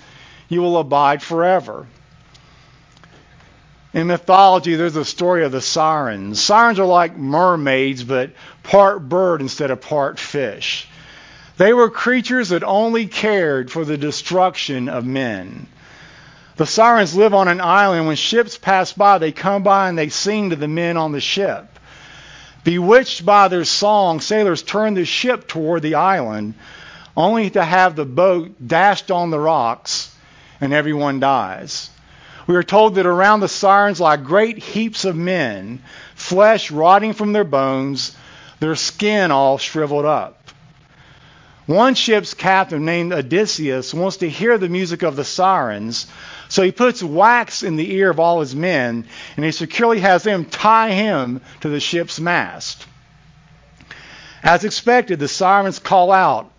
you 0.49 0.61
will 0.61 0.77
abide 0.77 1.21
forever. 1.21 1.87
In 3.93 4.07
mythology, 4.07 4.75
there's 4.75 4.95
a 4.95 5.05
story 5.05 5.45
of 5.45 5.51
the 5.51 5.61
sirens. 5.61 6.41
Sirens 6.41 6.79
are 6.79 6.85
like 6.85 7.15
mermaids, 7.15 8.03
but 8.03 8.31
part 8.63 9.07
bird 9.07 9.41
instead 9.41 9.71
of 9.71 9.81
part 9.81 10.19
fish. 10.19 10.87
They 11.57 11.73
were 11.73 11.89
creatures 11.89 12.49
that 12.49 12.63
only 12.63 13.07
cared 13.07 13.71
for 13.71 13.83
the 13.83 13.97
destruction 13.97 14.89
of 14.89 15.05
men. 15.05 15.67
The 16.55 16.65
sirens 16.65 17.15
live 17.15 17.33
on 17.33 17.47
an 17.47 17.61
island. 17.61 18.07
When 18.07 18.15
ships 18.15 18.57
pass 18.57 18.93
by, 18.93 19.17
they 19.17 19.31
come 19.31 19.63
by 19.63 19.89
and 19.89 19.97
they 19.97 20.09
sing 20.09 20.51
to 20.51 20.55
the 20.55 20.67
men 20.67 20.97
on 20.97 21.11
the 21.11 21.19
ship. 21.19 21.79
Bewitched 22.63 23.25
by 23.25 23.47
their 23.47 23.65
song, 23.65 24.19
sailors 24.19 24.61
turn 24.61 24.93
the 24.93 25.05
ship 25.05 25.47
toward 25.47 25.81
the 25.81 25.95
island, 25.95 26.55
only 27.15 27.49
to 27.51 27.63
have 27.63 27.95
the 27.95 28.05
boat 28.05 28.55
dashed 28.65 29.09
on 29.09 29.29
the 29.29 29.39
rocks 29.39 30.13
and 30.59 30.73
everyone 30.73 31.19
dies. 31.19 31.89
We 32.45 32.55
are 32.55 32.63
told 32.63 32.95
that 32.95 33.05
around 33.05 33.39
the 33.39 33.47
sirens 33.47 33.99
lie 33.99 34.17
great 34.17 34.57
heaps 34.57 35.05
of 35.05 35.15
men, 35.15 35.81
flesh 36.15 36.71
rotting 36.71 37.13
from 37.13 37.33
their 37.33 37.43
bones, 37.43 38.15
their 38.59 38.75
skin 38.75 39.31
all 39.31 39.57
shriveled 39.57 40.05
up. 40.05 40.36
One 41.67 41.95
ship's 41.95 42.33
captain 42.33 42.85
named 42.85 43.11
Odysseus 43.11 43.93
wants 43.93 44.17
to 44.17 44.29
hear 44.29 44.57
the 44.57 44.69
music 44.69 45.03
of 45.03 45.17
the 45.17 45.25
sirens, 45.25 46.07
so 46.47 46.63
he 46.63 46.71
puts 46.71 47.03
wax 47.03 47.61
in 47.61 47.75
the 47.75 47.93
ear 47.93 48.09
of 48.09 48.21
all 48.21 48.39
his 48.39 48.55
men, 48.55 49.05
and 49.35 49.45
he 49.45 49.51
securely 49.51 49.99
has 49.99 50.23
them 50.23 50.45
tie 50.45 50.91
him 50.91 51.41
to 51.59 51.67
the 51.67 51.81
ship's 51.81 52.21
mast. 52.21 52.87
As 54.41 54.63
expected, 54.63 55.19
the 55.19 55.27
sirens 55.27 55.77
call 55.77 56.13
out, 56.13 56.49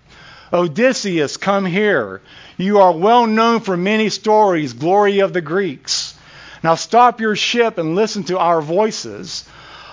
Odysseus, 0.52 1.38
come 1.38 1.64
here. 1.64 2.20
You 2.58 2.80
are 2.80 2.92
well 2.92 3.26
known 3.26 3.60
for 3.60 3.78
many 3.78 4.10
stories, 4.10 4.74
glory 4.74 5.20
of 5.20 5.32
the 5.32 5.40
Greeks. 5.40 6.14
Now 6.62 6.74
stop 6.74 7.20
your 7.20 7.34
ship 7.34 7.78
and 7.78 7.94
listen 7.94 8.24
to 8.24 8.38
our 8.38 8.60
voices. 8.60 9.48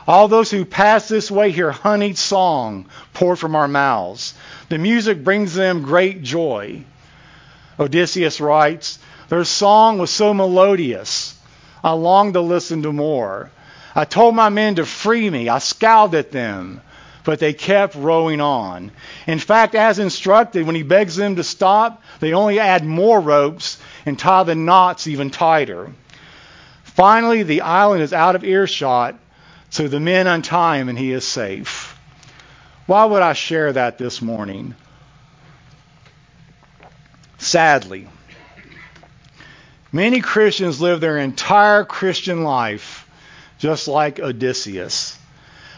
All 0.07 0.27
those 0.27 0.51
who 0.51 0.65
pass 0.65 1.07
this 1.07 1.31
way 1.31 1.51
hear 1.51 1.71
honeyed 1.71 2.17
song 2.17 2.85
poured 3.13 3.39
from 3.39 3.55
our 3.55 3.67
mouths. 3.67 4.35
The 4.69 4.77
music 4.77 5.23
brings 5.23 5.55
them 5.55 5.81
great 5.81 6.21
joy. 6.21 6.83
Odysseus 7.79 8.39
writes, 8.39 8.99
Their 9.29 9.43
song 9.43 9.97
was 9.97 10.11
so 10.11 10.33
melodious, 10.33 11.35
I 11.83 11.91
longed 11.91 12.33
to 12.33 12.41
listen 12.41 12.83
to 12.83 12.93
more. 12.93 13.51
I 13.95 14.05
told 14.05 14.35
my 14.35 14.49
men 14.49 14.75
to 14.75 14.85
free 14.85 15.29
me. 15.29 15.49
I 15.49 15.59
scowled 15.59 16.15
at 16.15 16.31
them, 16.31 16.81
but 17.23 17.39
they 17.39 17.53
kept 17.53 17.95
rowing 17.95 18.41
on. 18.41 18.91
In 19.25 19.39
fact, 19.39 19.75
as 19.75 19.99
instructed, 19.99 20.65
when 20.65 20.75
he 20.75 20.83
begs 20.83 21.15
them 21.15 21.35
to 21.37 21.43
stop, 21.43 22.03
they 22.19 22.33
only 22.33 22.59
add 22.59 22.83
more 22.83 23.19
ropes 23.19 23.77
and 24.05 24.17
tie 24.17 24.43
the 24.43 24.55
knots 24.55 25.07
even 25.07 25.29
tighter. 25.29 25.91
Finally, 26.83 27.43
the 27.43 27.61
island 27.61 28.01
is 28.01 28.13
out 28.13 28.35
of 28.35 28.43
earshot, 28.43 29.15
so 29.75 29.89
the 29.89 29.99
men 29.99 30.25
untie 30.25 30.77
him 30.77 30.87
and 30.87 30.97
he 30.97 31.11
is 31.11 31.27
safe. 31.27 31.99
Why 32.85 33.03
would 33.03 33.21
I 33.21 33.33
share 33.33 33.73
that 33.73 33.97
this 33.97 34.21
morning? 34.21 34.73
Sadly, 37.39 38.07
many 39.91 40.21
Christians 40.21 40.79
live 40.79 41.01
their 41.01 41.17
entire 41.17 41.83
Christian 41.83 42.45
life 42.45 43.05
just 43.59 43.89
like 43.89 44.17
Odysseus. 44.17 45.19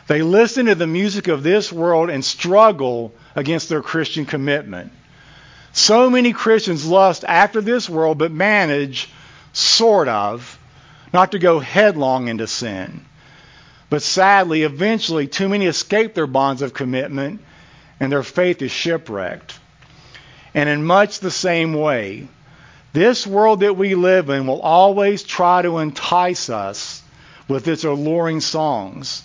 They 0.05 0.21
listen 0.21 0.67
to 0.67 0.75
the 0.75 0.85
music 0.85 1.27
of 1.27 1.41
this 1.41 1.73
world 1.73 2.11
and 2.11 2.23
struggle 2.23 3.15
against 3.35 3.67
their 3.67 3.81
Christian 3.81 4.27
commitment. 4.27 4.91
So 5.73 6.11
many 6.11 6.33
Christians 6.33 6.85
lust 6.85 7.25
after 7.27 7.61
this 7.61 7.89
world 7.89 8.19
but 8.19 8.31
manage, 8.31 9.09
sort 9.53 10.07
of, 10.07 10.59
not 11.11 11.31
to 11.31 11.39
go 11.39 11.57
headlong 11.57 12.27
into 12.27 12.45
sin. 12.45 13.03
But 13.89 14.01
sadly, 14.01 14.63
eventually, 14.63 15.27
too 15.27 15.47
many 15.47 15.65
escape 15.65 16.13
their 16.13 16.27
bonds 16.27 16.61
of 16.61 16.73
commitment 16.73 17.41
and 17.99 18.11
their 18.11 18.23
faith 18.23 18.61
is 18.61 18.71
shipwrecked. 18.71 19.59
And 20.53 20.67
in 20.67 20.83
much 20.83 21.19
the 21.19 21.31
same 21.31 21.73
way, 21.73 22.27
this 22.93 23.25
world 23.25 23.61
that 23.61 23.77
we 23.77 23.95
live 23.95 24.29
in 24.29 24.47
will 24.47 24.61
always 24.61 25.23
try 25.23 25.61
to 25.61 25.77
entice 25.77 26.49
us 26.49 27.01
with 27.47 27.67
its 27.67 27.83
alluring 27.83 28.41
songs. 28.41 29.23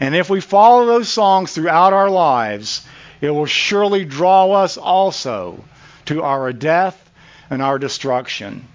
And 0.00 0.14
if 0.14 0.30
we 0.30 0.40
follow 0.40 0.86
those 0.86 1.08
songs 1.08 1.52
throughout 1.52 1.92
our 1.92 2.10
lives, 2.10 2.86
it 3.20 3.30
will 3.30 3.46
surely 3.46 4.04
draw 4.04 4.52
us 4.52 4.76
also 4.76 5.64
to 6.06 6.22
our 6.22 6.52
death 6.52 7.10
and 7.50 7.62
our 7.62 7.78
destruction. 7.78 8.66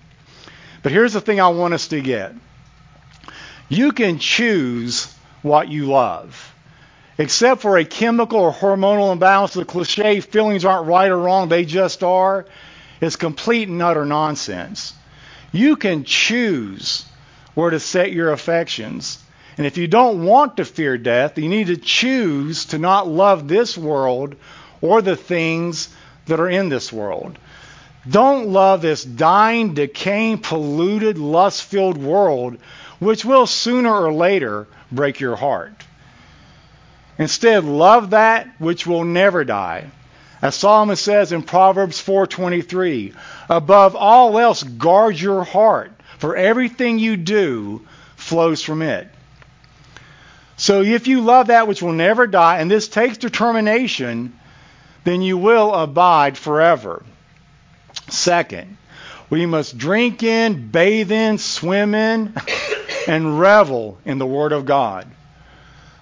But 0.82 0.92
here's 0.92 1.14
the 1.14 1.22
thing 1.22 1.40
I 1.40 1.48
want 1.50 1.74
us 1.74 1.88
to 1.90 2.02
get 2.02 2.34
you 3.76 3.92
can 3.92 4.20
choose 4.20 5.14
what 5.42 5.70
you 5.70 5.86
love. 5.86 6.54
Except 7.18 7.62
for 7.62 7.78
a 7.78 7.86
chemical 7.86 8.40
or 8.40 8.52
hormonal 8.52 9.12
imbalance, 9.12 9.54
the 9.54 9.66
cliche 9.66 10.20
feelings 10.20 10.66
aren't 10.66 10.88
right 10.88 11.12
or 11.12 11.18
wrong, 11.18 11.48
they 11.48 11.64
just 11.66 12.04
are, 12.04 12.46
is 13.02 13.16
complete 13.16 13.68
and 13.68 13.82
utter 13.82 14.06
nonsense. 14.06 14.94
You 15.52 15.76
can 15.76 16.04
choose 16.04 17.06
where 17.54 17.70
to 17.70 17.80
set 17.80 18.12
your 18.12 18.32
affections. 18.32 19.20
And 19.58 19.68
if 19.68 19.78
you 19.78 19.88
don't 19.88 20.26
want 20.26 20.58
to 20.58 20.66
fear 20.66 20.98
death, 20.98 21.38
you 21.38 21.48
need 21.48 21.68
to 21.68 21.78
choose 21.78 22.66
to 22.66 22.80
not 22.80 23.08
love 23.08 23.48
this 23.48 23.78
world 23.78 24.36
or 24.82 25.04
the 25.04 25.16
things 25.16 25.94
that 26.26 26.40
are 26.40 26.50
in 26.50 26.70
this 26.70 26.92
world. 26.92 27.38
Don't 28.10 28.50
love 28.50 28.82
this 28.82 29.04
dying, 29.04 29.76
decaying, 29.76 30.40
polluted, 30.40 31.18
lust 31.18 31.64
filled 31.64 31.98
world, 31.98 32.58
which 33.04 33.26
will 33.26 33.46
sooner 33.46 33.94
or 33.94 34.14
later 34.14 34.68
break 34.92 35.20
your 35.20 35.36
heart. 35.36 35.86
Instead, 37.18 37.64
love 37.64 38.12
that 38.12 38.48
which 38.60 38.88
will 38.88 39.04
never 39.04 39.44
die. 39.44 39.86
As 40.42 40.56
Solomon 40.56 40.96
says 40.96 41.32
in 41.32 41.44
Proverbs 41.44 42.02
4:23, 42.02 43.14
above 43.50 43.96
all 43.96 44.38
else 44.38 44.64
guard 44.64 45.20
your 45.20 45.44
heart, 45.44 45.92
for 46.18 46.36
everything 46.36 47.00
you 47.00 47.16
do 47.16 47.82
flows 48.16 48.62
from 48.62 48.82
it. 48.82 49.10
So 50.58 50.82
if 50.82 51.08
you 51.08 51.22
love 51.22 51.48
that 51.48 51.68
which 51.68 51.82
will 51.82 51.94
never 51.94 52.28
die, 52.28 52.60
and 52.60 52.70
this 52.70 52.88
takes 52.88 53.18
determination, 53.18 54.38
then 55.04 55.22
you 55.22 55.38
will 55.38 55.74
abide 55.74 56.38
forever. 56.38 57.04
Second, 58.10 58.78
we 59.34 59.48
must 59.48 59.80
drink 59.80 60.22
in, 60.22 60.68
bathe 60.68 61.12
in, 61.12 61.40
swim 61.40 61.96
in, 61.96 62.36
and 63.08 63.40
revel 63.40 63.98
in 64.06 64.20
the 64.20 64.28
Word 64.28 64.52
of 64.52 64.64
God. 64.64 65.08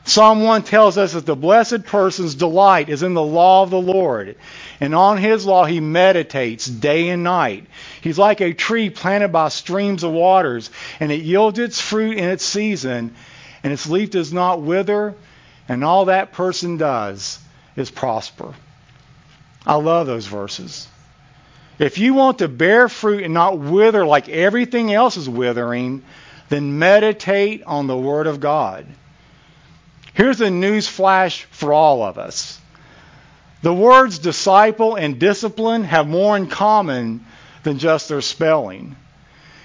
Psalm 0.04 0.44
1 0.44 0.64
tells 0.64 0.98
us 0.98 1.14
that 1.14 1.26
the 1.26 1.34
blessed 1.34 1.86
person's 1.86 2.36
delight 2.36 2.90
is 2.90 3.04
in 3.04 3.14
the 3.14 3.24
law 3.24 3.64
of 3.64 3.70
the 3.70 3.80
Lord, 3.80 4.36
and 4.82 4.94
on 4.94 5.18
his 5.18 5.46
law 5.46 5.64
he 5.64 5.80
meditates 5.80 6.66
day 6.66 7.08
and 7.08 7.24
night. 7.24 7.68
He's 8.02 8.20
like 8.20 8.42
a 8.42 8.54
tree 8.54 8.90
planted 8.90 9.30
by 9.30 9.48
streams 9.48 10.04
of 10.04 10.12
waters, 10.12 10.70
and 11.00 11.10
it 11.10 11.22
yields 11.22 11.58
its 11.58 11.80
fruit 11.80 12.18
in 12.18 12.28
its 12.28 12.44
season, 12.44 13.16
and 13.64 13.72
its 13.72 13.88
leaf 13.88 14.10
does 14.10 14.34
not 14.34 14.62
wither, 14.62 15.16
and 15.70 15.86
all 15.86 16.04
that 16.06 16.34
person 16.34 16.76
does 16.76 17.40
is 17.78 17.90
prosper. 17.90 18.54
I 19.66 19.76
love 19.76 20.06
those 20.06 20.26
verses. 20.26 20.90
If 21.80 21.98
you 21.98 22.14
want 22.14 22.40
to 22.40 22.48
bear 22.48 22.90
fruit 22.90 23.24
and 23.24 23.34
not 23.34 23.60
wither 23.60 24.06
like 24.06 24.30
everything 24.30 24.94
else 24.94 25.18
is 25.18 25.28
withering, 25.28 26.04
then 26.50 26.78
meditate 26.80 27.64
on 27.64 27.88
the 27.88 27.98
Word 27.98 28.28
of 28.28 28.40
God. 28.40 28.86
Here's 30.14 30.42
a 30.42 30.50
news 30.50 30.88
flash 30.88 31.46
for 31.46 31.74
all 31.74 32.04
of 32.04 32.18
us. 32.18 32.60
The 33.62 33.74
words 33.74 34.20
disciple 34.20 34.96
and 34.96 35.20
discipline 35.20 35.84
have 35.84 36.08
more 36.08 36.36
in 36.36 36.48
common 36.48 37.26
than 37.64 37.80
just 37.80 38.10
their 38.10 38.22
spelling. 38.22 38.96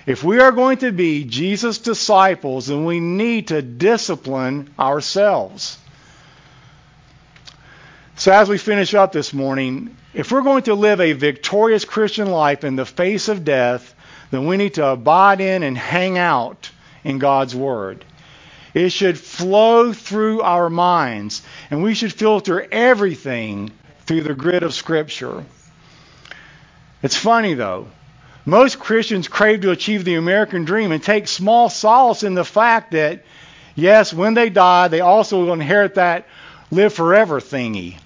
If 0.07 0.23
we 0.23 0.38
are 0.38 0.53
going 0.53 0.79
to 0.79 0.92
be 0.92 1.25
Jesus' 1.25 1.79
disciples, 1.79 2.69
then 2.69 2.85
we 2.85 3.01
need 3.01 3.49
to 3.49 3.62
discipline 3.62 4.71
ourselves. 4.79 5.79
So, 8.18 8.33
as 8.33 8.48
we 8.48 8.57
finish 8.57 8.94
up 8.94 9.12
this 9.12 9.35
morning, 9.35 9.94
if 10.14 10.33
we're 10.33 10.40
going 10.40 10.62
to 10.62 10.74
live 10.74 11.02
a 11.02 11.12
victorious 11.12 11.85
Christian 11.85 12.31
life 12.31 12.64
in 12.64 12.74
the 12.74 12.87
face 12.87 13.29
of 13.29 13.44
death, 13.44 13.94
then 14.31 14.46
we 14.46 14.57
need 14.57 14.74
to 14.74 14.87
abide 14.87 15.42
in 15.42 15.62
and 15.62 15.76
hang 15.76 16.16
out 16.16 16.70
in 17.05 17.18
God's 17.18 17.55
Word. 17.55 18.07
It 18.72 18.88
should 18.88 19.18
flow 19.18 19.92
through 19.92 20.40
our 20.40 20.70
minds, 20.70 21.42
and 21.70 21.83
we 21.83 21.92
should 21.92 22.11
filter 22.11 22.66
everything 22.72 23.70
through 24.07 24.22
the 24.22 24.33
grid 24.33 24.62
of 24.62 24.72
Scripture. 24.72 25.44
It's 27.02 27.16
funny, 27.16 27.52
though. 27.52 27.88
Most 28.46 28.79
Christians 28.79 29.29
crave 29.29 29.61
to 29.61 29.72
achieve 29.72 30.07
the 30.07 30.14
American 30.14 30.64
dream 30.64 30.90
and 30.90 31.02
take 31.02 31.29
small 31.29 31.68
solace 31.68 32.22
in 32.22 32.35
the 32.35 32.46
fact 32.46 32.92
that, 32.92 33.24
yes, 33.74 34.14
when 34.14 34.33
they 34.33 34.48
die, 34.48 34.88
they 34.88 35.00
also 35.00 35.44
will 35.44 35.52
inherit 35.52 35.96
that 35.96 36.26
live 36.70 36.94
forever 36.94 37.40
thingy. 37.40 37.98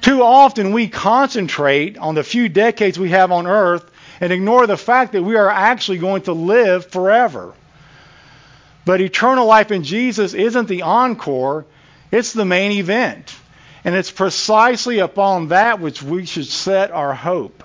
Too 0.00 0.22
often 0.22 0.72
we 0.72 0.88
concentrate 0.88 1.98
on 1.98 2.14
the 2.14 2.22
few 2.22 2.48
decades 2.48 2.98
we 2.98 3.10
have 3.10 3.32
on 3.32 3.46
earth 3.46 3.90
and 4.20 4.32
ignore 4.32 4.66
the 4.66 4.76
fact 4.76 5.12
that 5.12 5.22
we 5.22 5.36
are 5.36 5.50
actually 5.50 5.98
going 5.98 6.22
to 6.22 6.32
live 6.32 6.86
forever. 6.86 7.52
But 8.84 9.00
eternal 9.00 9.46
life 9.46 9.72
in 9.72 9.82
Jesus 9.82 10.32
isn't 10.32 10.68
the 10.68 10.82
encore, 10.82 11.66
it's 12.12 12.32
the 12.32 12.44
main 12.44 12.72
event. 12.72 13.34
And 13.84 13.94
it's 13.94 14.10
precisely 14.10 15.00
upon 15.00 15.48
that 15.48 15.80
which 15.80 16.02
we 16.02 16.24
should 16.24 16.46
set 16.46 16.90
our 16.90 17.14
hope. 17.14 17.62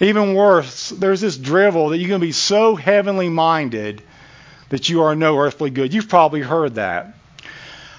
Even 0.00 0.34
worse, 0.34 0.88
there's 0.88 1.20
this 1.20 1.36
drivel 1.36 1.90
that 1.90 1.98
you 1.98 2.08
can 2.08 2.20
be 2.20 2.32
so 2.32 2.74
heavenly 2.74 3.28
minded 3.28 4.02
that 4.70 4.88
you 4.88 5.02
are 5.02 5.14
no 5.14 5.38
earthly 5.38 5.68
good. 5.68 5.92
You've 5.92 6.08
probably 6.08 6.40
heard 6.40 6.76
that. 6.76 7.14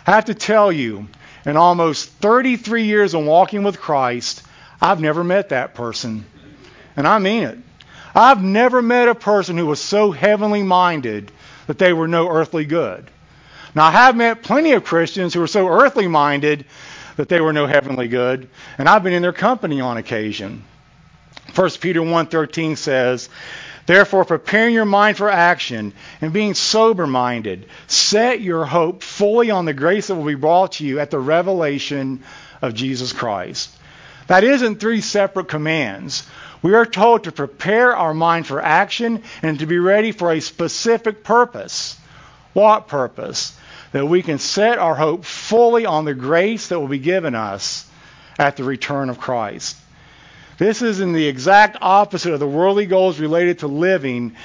I 0.08 0.12
have 0.12 0.26
to 0.26 0.34
tell 0.34 0.72
you, 0.72 1.08
in 1.46 1.58
almost 1.58 2.10
33 2.10 2.84
years 2.84 3.14
of 3.14 3.26
walking 3.26 3.64
with 3.64 3.80
Christ, 3.80 4.44
I've 4.82 5.00
never 5.00 5.24
met 5.24 5.50
that 5.50 5.74
person. 5.74 6.26
And 6.96 7.08
I 7.08 7.20
mean 7.20 7.44
it. 7.44 7.58
I've 8.14 8.44
never 8.44 8.82
met 8.82 9.08
a 9.08 9.16
person 9.16 9.58
who 9.58 9.68
was 9.68 9.80
so 9.80 10.12
heavenly 10.12 10.64
minded 10.64 11.32
that 11.68 11.78
they 11.78 11.94
were 11.94 12.08
no 12.08 12.30
earthly 12.30 12.66
good. 12.66 13.10
Now, 13.74 13.86
I 13.86 13.92
have 13.92 14.18
met 14.18 14.44
plenty 14.44 14.74
of 14.74 14.84
Christians 14.84 15.34
who 15.34 15.40
were 15.40 15.48
so 15.48 15.70
earthly 15.70 16.08
minded 16.08 16.66
that 17.16 17.30
they 17.30 17.40
were 17.40 17.54
no 17.54 17.68
heavenly 17.68 18.08
good, 18.08 18.50
and 18.78 18.90
I've 18.90 19.04
been 19.04 19.14
in 19.14 19.22
their 19.22 19.32
company 19.32 19.80
on 19.80 19.98
occasion. 19.98 20.64
1 21.56 21.70
Peter 21.80 22.02
1:13 22.02 22.78
says, 22.78 23.30
Therefore, 23.86 24.26
preparing 24.26 24.74
your 24.74 24.86
mind 24.86 25.17
for 25.17 25.30
action 25.30 25.94
and 26.22 26.32
being 26.32 26.54
sober 26.54 27.08
minded, 27.08 27.65
set 27.88 28.41
your 28.41 28.65
hope 28.65 29.04
fully 29.04 29.52
on 29.52 29.65
the 29.65 29.74
grace 29.74 30.08
that 30.08 30.15
will 30.15 30.26
be 30.26 30.36
brought 30.36 30.74
to 30.74 30.86
you 30.86 31.00
at 31.00 31.12
the 31.12 31.20
revelation 31.20 32.24
of 32.62 32.76
Jesus 32.76 33.12
Christ. 33.12 33.70
That 34.28 34.44
isn't 34.44 34.80
three 34.80 35.02
separate 35.02 35.48
commands. 35.48 36.26
We 36.62 36.76
are 36.76 36.86
told 36.86 37.24
to 37.24 37.32
prepare 37.32 37.96
our 37.96 38.13
mind 38.13 38.46
for 38.46 38.62
action 38.62 39.24
and 39.41 39.60
to 39.60 39.65
be 39.65 39.80
ready 39.80 40.12
for 40.12 40.32
a 40.32 40.41
specific 40.41 41.24
purpose. 41.24 41.98
What 42.54 42.88
purpose? 42.88 43.58
That 43.94 44.06
we 44.06 44.22
can 44.22 44.39
set 44.39 44.78
our 44.78 44.96
hope 44.96 45.26
fully 45.26 45.86
on 45.86 46.06
the 46.06 46.13
grace 46.13 46.67
that 46.67 46.80
will 46.80 46.88
be 46.88 47.00
given 47.00 47.36
us 47.36 47.89
at 48.38 48.58
the 48.58 48.63
return 48.63 49.10
of 49.10 49.20
Christ. 49.20 49.76
This 50.62 50.84
is 50.84 51.00
in 51.00 51.12
the 51.12 51.26
exact 51.26 51.78
opposite 51.82 52.34
of 52.34 52.39
the 52.39 52.45
worldly 52.45 52.86
goals 52.86 53.19
related 53.19 53.58
to 53.60 53.67
living 53.67 54.36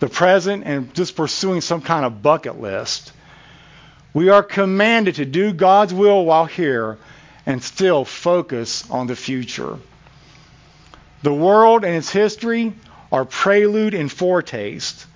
the 0.00 0.06
present 0.06 0.64
and 0.66 0.92
just 0.92 1.16
pursuing 1.16 1.62
some 1.62 1.80
kind 1.80 2.04
of 2.04 2.20
bucket 2.20 2.60
list. 2.60 3.10
We 4.12 4.28
are 4.28 4.42
commanded 4.42 5.14
to 5.14 5.24
do 5.24 5.54
God's 5.54 5.94
will 5.94 6.26
while 6.26 6.44
here 6.44 6.98
and 7.46 7.62
still 7.62 8.04
focus 8.04 8.84
on 8.90 9.06
the 9.06 9.16
future. 9.16 9.78
The 11.22 11.32
world 11.32 11.86
and 11.86 11.96
its 11.96 12.10
history 12.10 12.74
are 13.10 13.24
prelude 13.24 13.94
and 13.94 14.12
foretaste. 14.12 15.06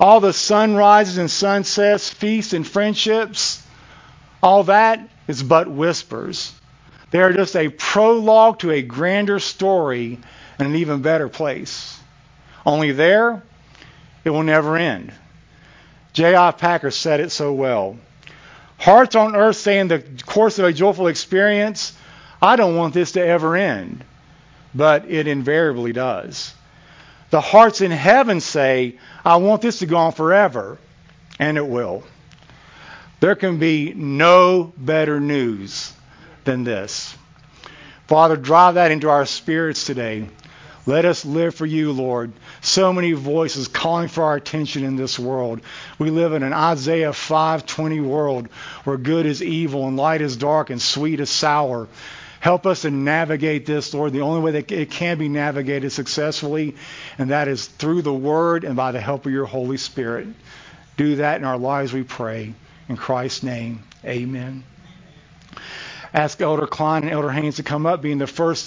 All 0.00 0.18
the 0.18 0.32
sunrises 0.32 1.18
and 1.18 1.30
sunsets, 1.30 2.10
feasts 2.10 2.52
and 2.52 2.66
friendships, 2.66 3.64
all 4.42 4.64
that 4.64 5.08
is 5.28 5.44
but 5.44 5.68
whispers. 5.68 6.52
They 7.14 7.20
are 7.20 7.32
just 7.32 7.54
a 7.54 7.68
prologue 7.68 8.58
to 8.58 8.72
a 8.72 8.82
grander 8.82 9.38
story 9.38 10.18
and 10.58 10.66
an 10.66 10.74
even 10.74 11.00
better 11.00 11.28
place. 11.28 11.96
Only 12.66 12.90
there, 12.90 13.44
it 14.24 14.30
will 14.30 14.42
never 14.42 14.76
end. 14.76 15.12
J.I. 16.12 16.50
Packer 16.50 16.90
said 16.90 17.20
it 17.20 17.30
so 17.30 17.52
well. 17.52 17.96
Hearts 18.78 19.14
on 19.14 19.36
earth 19.36 19.54
say 19.54 19.78
in 19.78 19.86
the 19.86 20.02
course 20.26 20.58
of 20.58 20.64
a 20.64 20.72
joyful 20.72 21.06
experience, 21.06 21.96
I 22.42 22.56
don't 22.56 22.74
want 22.74 22.94
this 22.94 23.12
to 23.12 23.24
ever 23.24 23.54
end. 23.54 24.02
But 24.74 25.08
it 25.08 25.28
invariably 25.28 25.92
does. 25.92 26.52
The 27.30 27.40
hearts 27.40 27.80
in 27.80 27.92
heaven 27.92 28.40
say, 28.40 28.98
I 29.24 29.36
want 29.36 29.62
this 29.62 29.78
to 29.78 29.86
go 29.86 29.98
on 29.98 30.10
forever. 30.14 30.78
And 31.38 31.58
it 31.58 31.66
will. 31.68 32.02
There 33.20 33.36
can 33.36 33.60
be 33.60 33.94
no 33.94 34.72
better 34.76 35.20
news 35.20 35.92
than 36.44 36.64
this. 36.64 37.16
Father, 38.06 38.36
drive 38.36 38.74
that 38.74 38.90
into 38.90 39.08
our 39.08 39.24
spirits 39.24 39.84
today. 39.84 40.28
Let 40.86 41.06
us 41.06 41.24
live 41.24 41.54
for 41.54 41.64
you, 41.64 41.92
Lord. 41.92 42.32
So 42.60 42.92
many 42.92 43.12
voices 43.12 43.68
calling 43.68 44.08
for 44.08 44.24
our 44.24 44.36
attention 44.36 44.84
in 44.84 44.96
this 44.96 45.18
world. 45.18 45.62
We 45.98 46.10
live 46.10 46.34
in 46.34 46.42
an 46.42 46.52
Isaiah 46.52 47.14
5:20 47.14 48.00
world 48.00 48.48
where 48.84 48.98
good 48.98 49.24
is 49.24 49.42
evil 49.42 49.88
and 49.88 49.96
light 49.96 50.20
is 50.20 50.36
dark 50.36 50.68
and 50.68 50.80
sweet 50.80 51.20
is 51.20 51.30
sour. 51.30 51.88
Help 52.40 52.66
us 52.66 52.82
to 52.82 52.90
navigate 52.90 53.64
this, 53.64 53.94
Lord, 53.94 54.12
the 54.12 54.20
only 54.20 54.42
way 54.42 54.50
that 54.60 54.70
it 54.70 54.90
can 54.90 55.16
be 55.16 55.30
navigated 55.30 55.92
successfully, 55.92 56.74
and 57.16 57.30
that 57.30 57.48
is 57.48 57.64
through 57.64 58.02
the 58.02 58.12
Word 58.12 58.64
and 58.64 58.76
by 58.76 58.92
the 58.92 59.00
help 59.00 59.24
of 59.24 59.32
your 59.32 59.46
Holy 59.46 59.78
Spirit. 59.78 60.28
Do 60.98 61.16
that 61.16 61.38
in 61.38 61.46
our 61.46 61.56
lives, 61.56 61.94
we 61.94 62.02
pray. 62.02 62.52
In 62.90 62.98
Christ's 62.98 63.42
name, 63.42 63.82
amen 64.04 64.64
ask 66.14 66.40
Elder 66.40 66.66
Klein 66.66 67.02
and 67.02 67.12
Elder 67.12 67.30
Haynes 67.30 67.56
to 67.56 67.62
come 67.62 67.84
up, 67.84 68.00
being 68.00 68.18
the 68.18 68.26
first 68.26 68.64